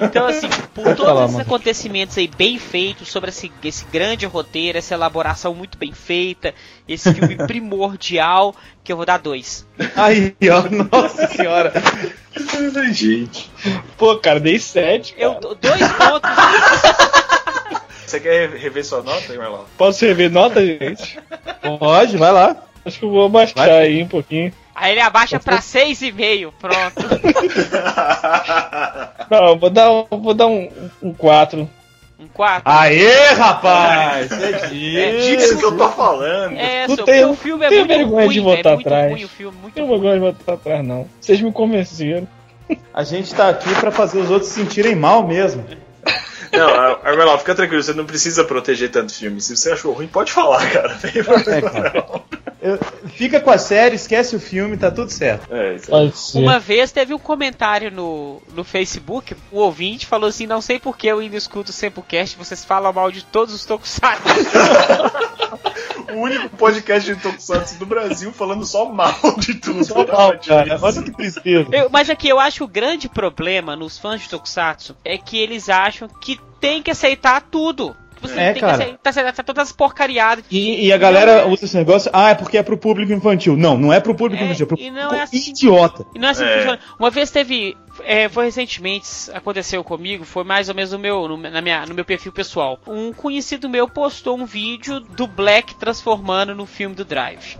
[0.01, 1.45] Então, assim, por Pode todos falar, esses mano.
[1.45, 6.53] acontecimentos aí bem feitos, sobre esse, esse grande roteiro, essa elaboração muito bem feita,
[6.87, 9.67] esse filme primordial, que eu vou dar dois.
[9.95, 10.63] Aí, ó,
[10.97, 11.73] nossa senhora.
[12.91, 13.51] Gente.
[13.97, 15.13] Pô, cara, dei sete.
[15.17, 15.41] Eu cara.
[15.41, 16.29] dou dois pontos.
[18.05, 19.63] Você quer rever sua nota, Marlon?
[19.77, 21.19] Posso rever nota, gente?
[21.79, 22.55] Pode, vai lá.
[22.85, 23.71] Acho que eu vou abaixar Vai.
[23.71, 24.53] aí um pouquinho.
[24.75, 27.03] Aí ele abaixa pra seis e meio, pronto.
[29.29, 30.69] Não, eu vou dar, vou dar um,
[31.01, 31.69] um 4.
[32.19, 32.63] Um quatro.
[32.65, 34.31] Aê, rapaz!
[34.31, 35.57] É É disso.
[35.57, 36.55] que eu tô falando.
[36.57, 39.11] É, Não tenho- o filme é tenho muito vergonha ruim, de é voltar muito atrás.
[39.11, 41.07] ruim o filme, muito não gosto de voltar atrás, não.
[41.19, 42.27] Vocês me convenceram.
[42.93, 45.65] A gente tá aqui pra fazer os outros se sentirem mal mesmo.
[46.51, 46.69] Não,
[47.03, 49.41] Armelão, fica tranquilo, você não precisa proteger tanto filme.
[49.41, 50.97] Se você achou ruim, pode falar, cara.
[51.03, 52.05] É, cara.
[52.63, 55.53] Eu- fica com a série, esquece o filme, tá tudo certo.
[55.53, 56.05] É, isso aí.
[56.05, 56.39] Pode ser.
[56.39, 60.97] Uma vez teve um comentário no, no Facebook, o ouvinte falou assim, não sei por
[60.97, 64.23] que eu ainda escuto o Sempocast, vocês falam mal de todos os tokusatsu.
[66.13, 69.83] O único podcast de Tokusatsu do Brasil falando só mal de tudo.
[69.83, 70.77] Só mal, cara.
[70.79, 71.67] Olha que tristeza.
[71.71, 75.39] Eu- mas aqui eu acho que o grande problema nos fãs de Tokusatsu é que
[75.39, 77.95] eles acham que tem que aceitar tudo.
[78.25, 78.77] Assim, É, tem cara.
[78.77, 80.43] que ser, tá, tá, tá todas porcariadas.
[80.49, 83.55] E, e a galera usa esse negócio, ah, é porque é pro público infantil.
[83.57, 85.49] Não, não é pro público É, infantil, é pro e não público é assim.
[85.51, 86.05] idiota.
[86.15, 86.55] E não é assim que É.
[86.57, 86.79] funciona.
[86.99, 87.77] Uma vez teve.
[88.03, 91.93] é, foi recentemente, aconteceu comigo, foi mais ou menos no meu, no, na minha, no
[91.93, 92.79] meu perfil pessoal.
[92.87, 97.57] Um conhecido meu postou um vídeo do Black transformando no filme do Drive.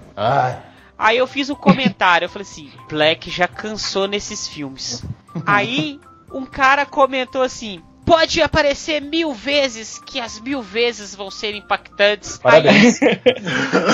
[0.98, 5.04] Aí eu fiz um comentário, eu falei assim, Black já cansou nesses filmes.
[5.46, 6.00] Aí
[6.32, 7.82] um cara comentou assim.
[8.06, 12.38] Pode aparecer mil vezes, que as mil vezes vão ser impactantes.
[12.38, 13.02] Parabéns.
[13.02, 13.20] Aí,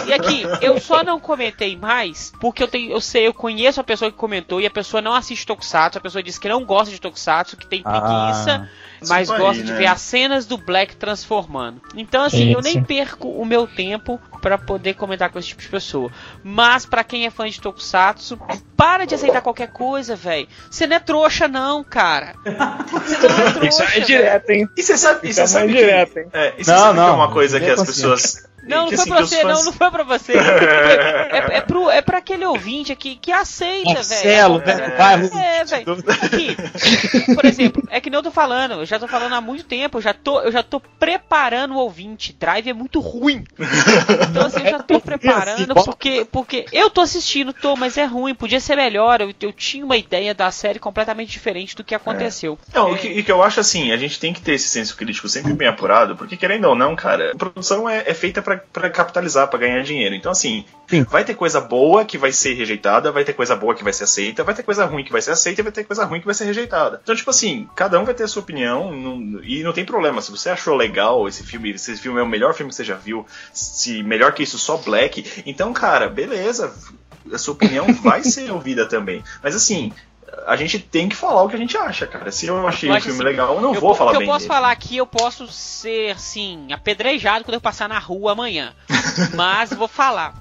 [0.09, 3.83] e aqui, eu só não comentei mais porque eu tenho, eu sei, eu conheço a
[3.83, 6.91] pessoa que comentou e a pessoa não assiste Tokusatsu, a pessoa disse que não gosta
[6.91, 8.69] de Tokusatsu, que tem preguiça,
[9.07, 9.77] mas Isso aí, gosta de né?
[9.77, 11.81] ver as cenas do Black transformando.
[11.95, 15.61] Então assim, Sim, eu nem perco o meu tempo pra poder comentar com esse tipo
[15.61, 16.11] de pessoa.
[16.43, 18.39] Mas pra quem é fã de Tokusatsu,
[18.75, 20.47] para de aceitar qualquer coisa, velho.
[20.69, 22.33] Você não é trouxa não, cara.
[22.43, 23.67] Você não é trouxa.
[23.67, 24.69] Isso aí é direto, hein?
[24.77, 26.27] E você sabe, e você sabe mais que, direto, hein?
[26.33, 28.49] é, e você Não, sabe que é não, uma coisa que as pessoas.
[28.63, 30.33] Não, não que, foi assim, pra que você, fãs- não, não foi pra você.
[30.37, 34.77] é, é, pro, é pra aquele ouvinte aqui que aceita, Marcelo, velho.
[34.77, 35.37] velho, bairro.
[35.37, 35.97] É, velho.
[36.21, 39.63] Aqui, por exemplo, é que nem eu tô falando, eu já tô falando há muito
[39.65, 42.35] tempo, eu já tô, eu já tô preparando o ouvinte.
[42.39, 43.43] Drive é muito ruim.
[44.29, 48.33] Então assim, eu já tô preparando porque, porque eu tô assistindo, tô, mas é ruim,
[48.35, 49.21] podia ser melhor.
[49.21, 52.57] Eu, eu tinha uma ideia da série completamente diferente do que aconteceu.
[52.73, 54.95] Não, o que, e que eu acho assim, a gente tem que ter esse senso
[54.95, 58.48] crítico sempre bem apurado, porque querendo ou não, cara, a produção é, é feita pra,
[58.57, 60.15] pra capitalizar, pra ganhar dinheiro.
[60.15, 60.65] Então, assim,
[61.09, 64.03] vai ter coisa boa que vai ser rejeitada, vai ter coisa boa que vai ser
[64.05, 66.25] aceita, vai ter coisa ruim que vai ser aceita e vai ter coisa ruim que
[66.25, 66.99] vai ser rejeitada.
[67.03, 70.21] Então, tipo assim, cada um vai ter a sua opinião não- e não tem problema.
[70.21, 72.83] Se você achou legal esse filme, se esse filme é o melhor filme que você
[72.83, 76.73] já viu, se melhor que isso, só Black, então, cara, beleza.
[77.31, 79.23] A sua opinião vai ser ouvida também.
[79.43, 79.91] Mas assim,
[80.45, 82.31] a gente tem que falar o que a gente acha, cara.
[82.31, 84.11] Se eu achei Eu o acho filme assim, legal, eu não eu, vou o falar
[84.11, 84.53] que eu bem posso dele.
[84.53, 88.73] falar aqui, eu posso ser, assim, apedrejado quando eu passar na rua amanhã.
[89.35, 90.33] Mas vou falar.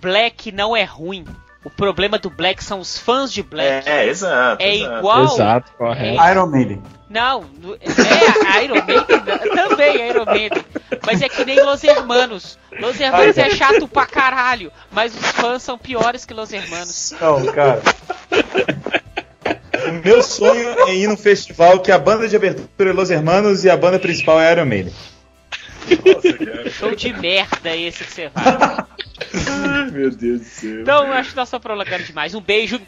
[0.00, 1.24] Black não é ruim.
[1.62, 3.86] O problema do Black são os fãs de Black.
[3.88, 4.62] É, exato.
[4.62, 4.98] É exato.
[4.98, 5.24] igual.
[5.24, 6.22] Exato, correto.
[6.22, 6.82] É, Iron Maiden.
[7.10, 7.44] não,
[7.82, 9.04] é a Iron Maiden,
[9.54, 10.64] também Iron Maiden.
[11.04, 12.58] Mas é que nem Los Hermanos.
[12.78, 17.14] Los Hermanos é chato pra caralho, mas os fãs são piores que Los Hermanos.
[17.20, 17.82] Não, cara.
[19.90, 23.64] O meu sonho é ir num festival que a banda de abertura é Los Hermanos
[23.64, 24.92] e a banda principal é Iron Maiden.
[26.70, 28.44] Show de merda esse que você vai.
[29.48, 30.80] Ai, meu Deus do céu.
[30.82, 32.34] Então, eu acho que nós estamos prolongando demais.
[32.34, 32.80] Um beijo.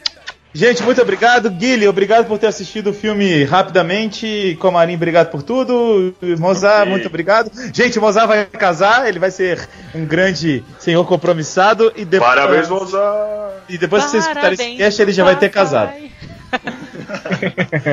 [0.55, 1.49] Gente, muito obrigado.
[1.49, 4.55] Guilherme, obrigado por ter assistido o filme rapidamente.
[4.61, 6.15] Comarim, obrigado por tudo.
[6.37, 6.91] Mozart, Ok.
[6.91, 7.51] muito obrigado.
[7.73, 11.91] Gente, o Mozart vai casar, ele vai ser um grande senhor compromissado.
[11.95, 13.63] E depois, Parabéns, Mozart!
[13.67, 15.91] E depois que você escutar esse cast, ele já vai ter casado.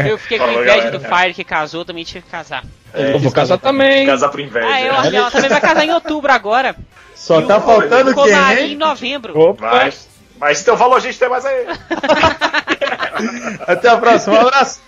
[0.08, 0.98] Eu fiquei com Falou, inveja galera.
[0.98, 2.64] do Fire que casou, também tive que casar.
[2.92, 4.06] É, Eu vou casar também.
[4.06, 4.66] Casar por inveja.
[4.68, 6.76] Ah, eu, ela também vai casar em outubro agora.
[7.14, 9.38] Só E tá o- faltando o quem, em novembro.
[9.38, 9.68] Opa!
[9.70, 10.08] Mas,
[10.38, 11.66] mas então falou, gente, tem mais aí.
[13.66, 14.36] Até a próxima.
[14.36, 14.80] Um abraço.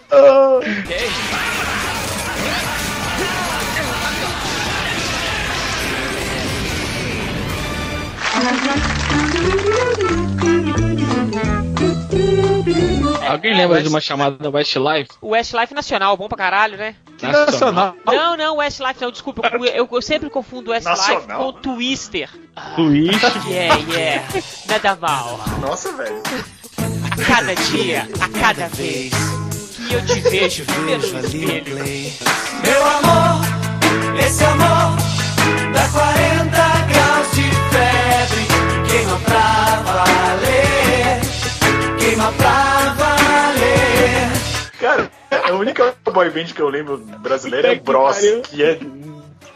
[13.29, 15.11] Alguém lembra de uma chamada Westlife?
[15.21, 16.95] O Westlife Nacional, bom pra caralho, né?
[17.21, 17.95] Nacional.
[18.05, 19.49] Não, não, Westlife não, desculpa.
[19.53, 21.53] Eu, eu- eu sempre confundo Westlife Nacional?
[21.53, 22.29] com Twister.
[22.77, 23.21] Twist.
[23.49, 24.29] Yeah, yeah.
[24.69, 25.41] Nada mal.
[25.61, 26.23] Nossa, velho.
[27.27, 29.13] Cada dia, a cada vez
[29.89, 31.77] que eu te vejo pelo espelho.
[32.63, 33.62] Meu amor,
[45.63, 48.79] única boy band que eu lembro brasileira é o Bros, que é.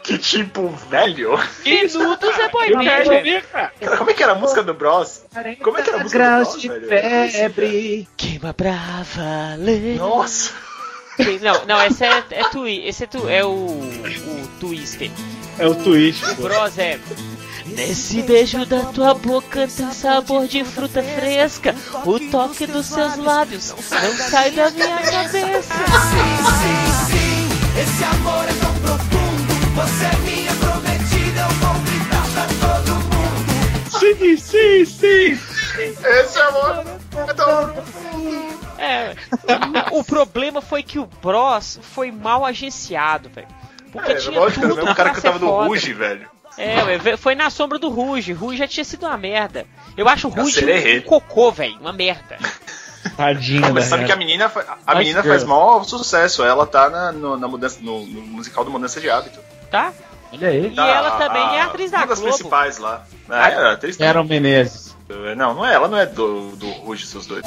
[0.03, 1.37] Que tipo, velho.
[1.65, 3.97] Minutos é boy Eu band.
[3.97, 5.23] como é que era a música do Bros?
[5.61, 7.31] Como é que era a música do Bros, velho?
[7.31, 8.07] febre.
[8.15, 9.97] Queima pra valer.
[9.97, 10.53] Nossa.
[11.41, 15.09] Não, não, esse é, é, twi, esse é, tu, é o, o Twister.
[15.57, 16.23] É o Twist.
[16.23, 16.99] O Bros é.
[17.77, 21.75] Nesse beijo da tua boca tem sabor de fruta fresca.
[22.03, 25.73] O toque dos seus lábios não sai da minha cabeça.
[27.79, 29.53] Esse amor é tão profundo.
[29.75, 31.41] Você é minha prometida.
[31.41, 33.99] Eu vou gritar pra todo mundo.
[33.99, 35.39] Sim, sim, sim.
[36.03, 36.83] Esse amor
[37.27, 37.73] é tão.
[38.79, 39.15] É,
[39.91, 43.47] o problema foi que o Bros foi mal agenciado, velho.
[43.91, 45.65] Porque É, tinha lógico, tudo o mesmo cara que tava no.
[45.67, 46.27] Ruge, velho.
[46.57, 48.33] É, ué, foi na sombra do Ruge.
[48.33, 49.65] Ruge já tinha sido uma merda.
[49.95, 50.99] Eu acho o A Ruge Sererê.
[50.99, 51.77] um cocô, velho.
[51.79, 52.37] Uma merda.
[53.15, 54.51] Tadinha, Mas da sabe que a menina,
[54.85, 55.33] a menina girl.
[55.33, 56.43] faz maior sucesso.
[56.43, 59.39] Ela tá na, no, na mudança, no, no musical do Mudança de Hábito.
[59.71, 59.93] Tá?
[60.33, 60.73] Olha aí.
[60.75, 62.33] E ela também é atriz da Uma das Globo.
[62.33, 63.05] principais lá.
[63.29, 64.95] Ah, é, atriz Aaron Menezes.
[65.37, 65.73] Não, não é.
[65.73, 67.43] Ela não é do, do Ruge seus dois.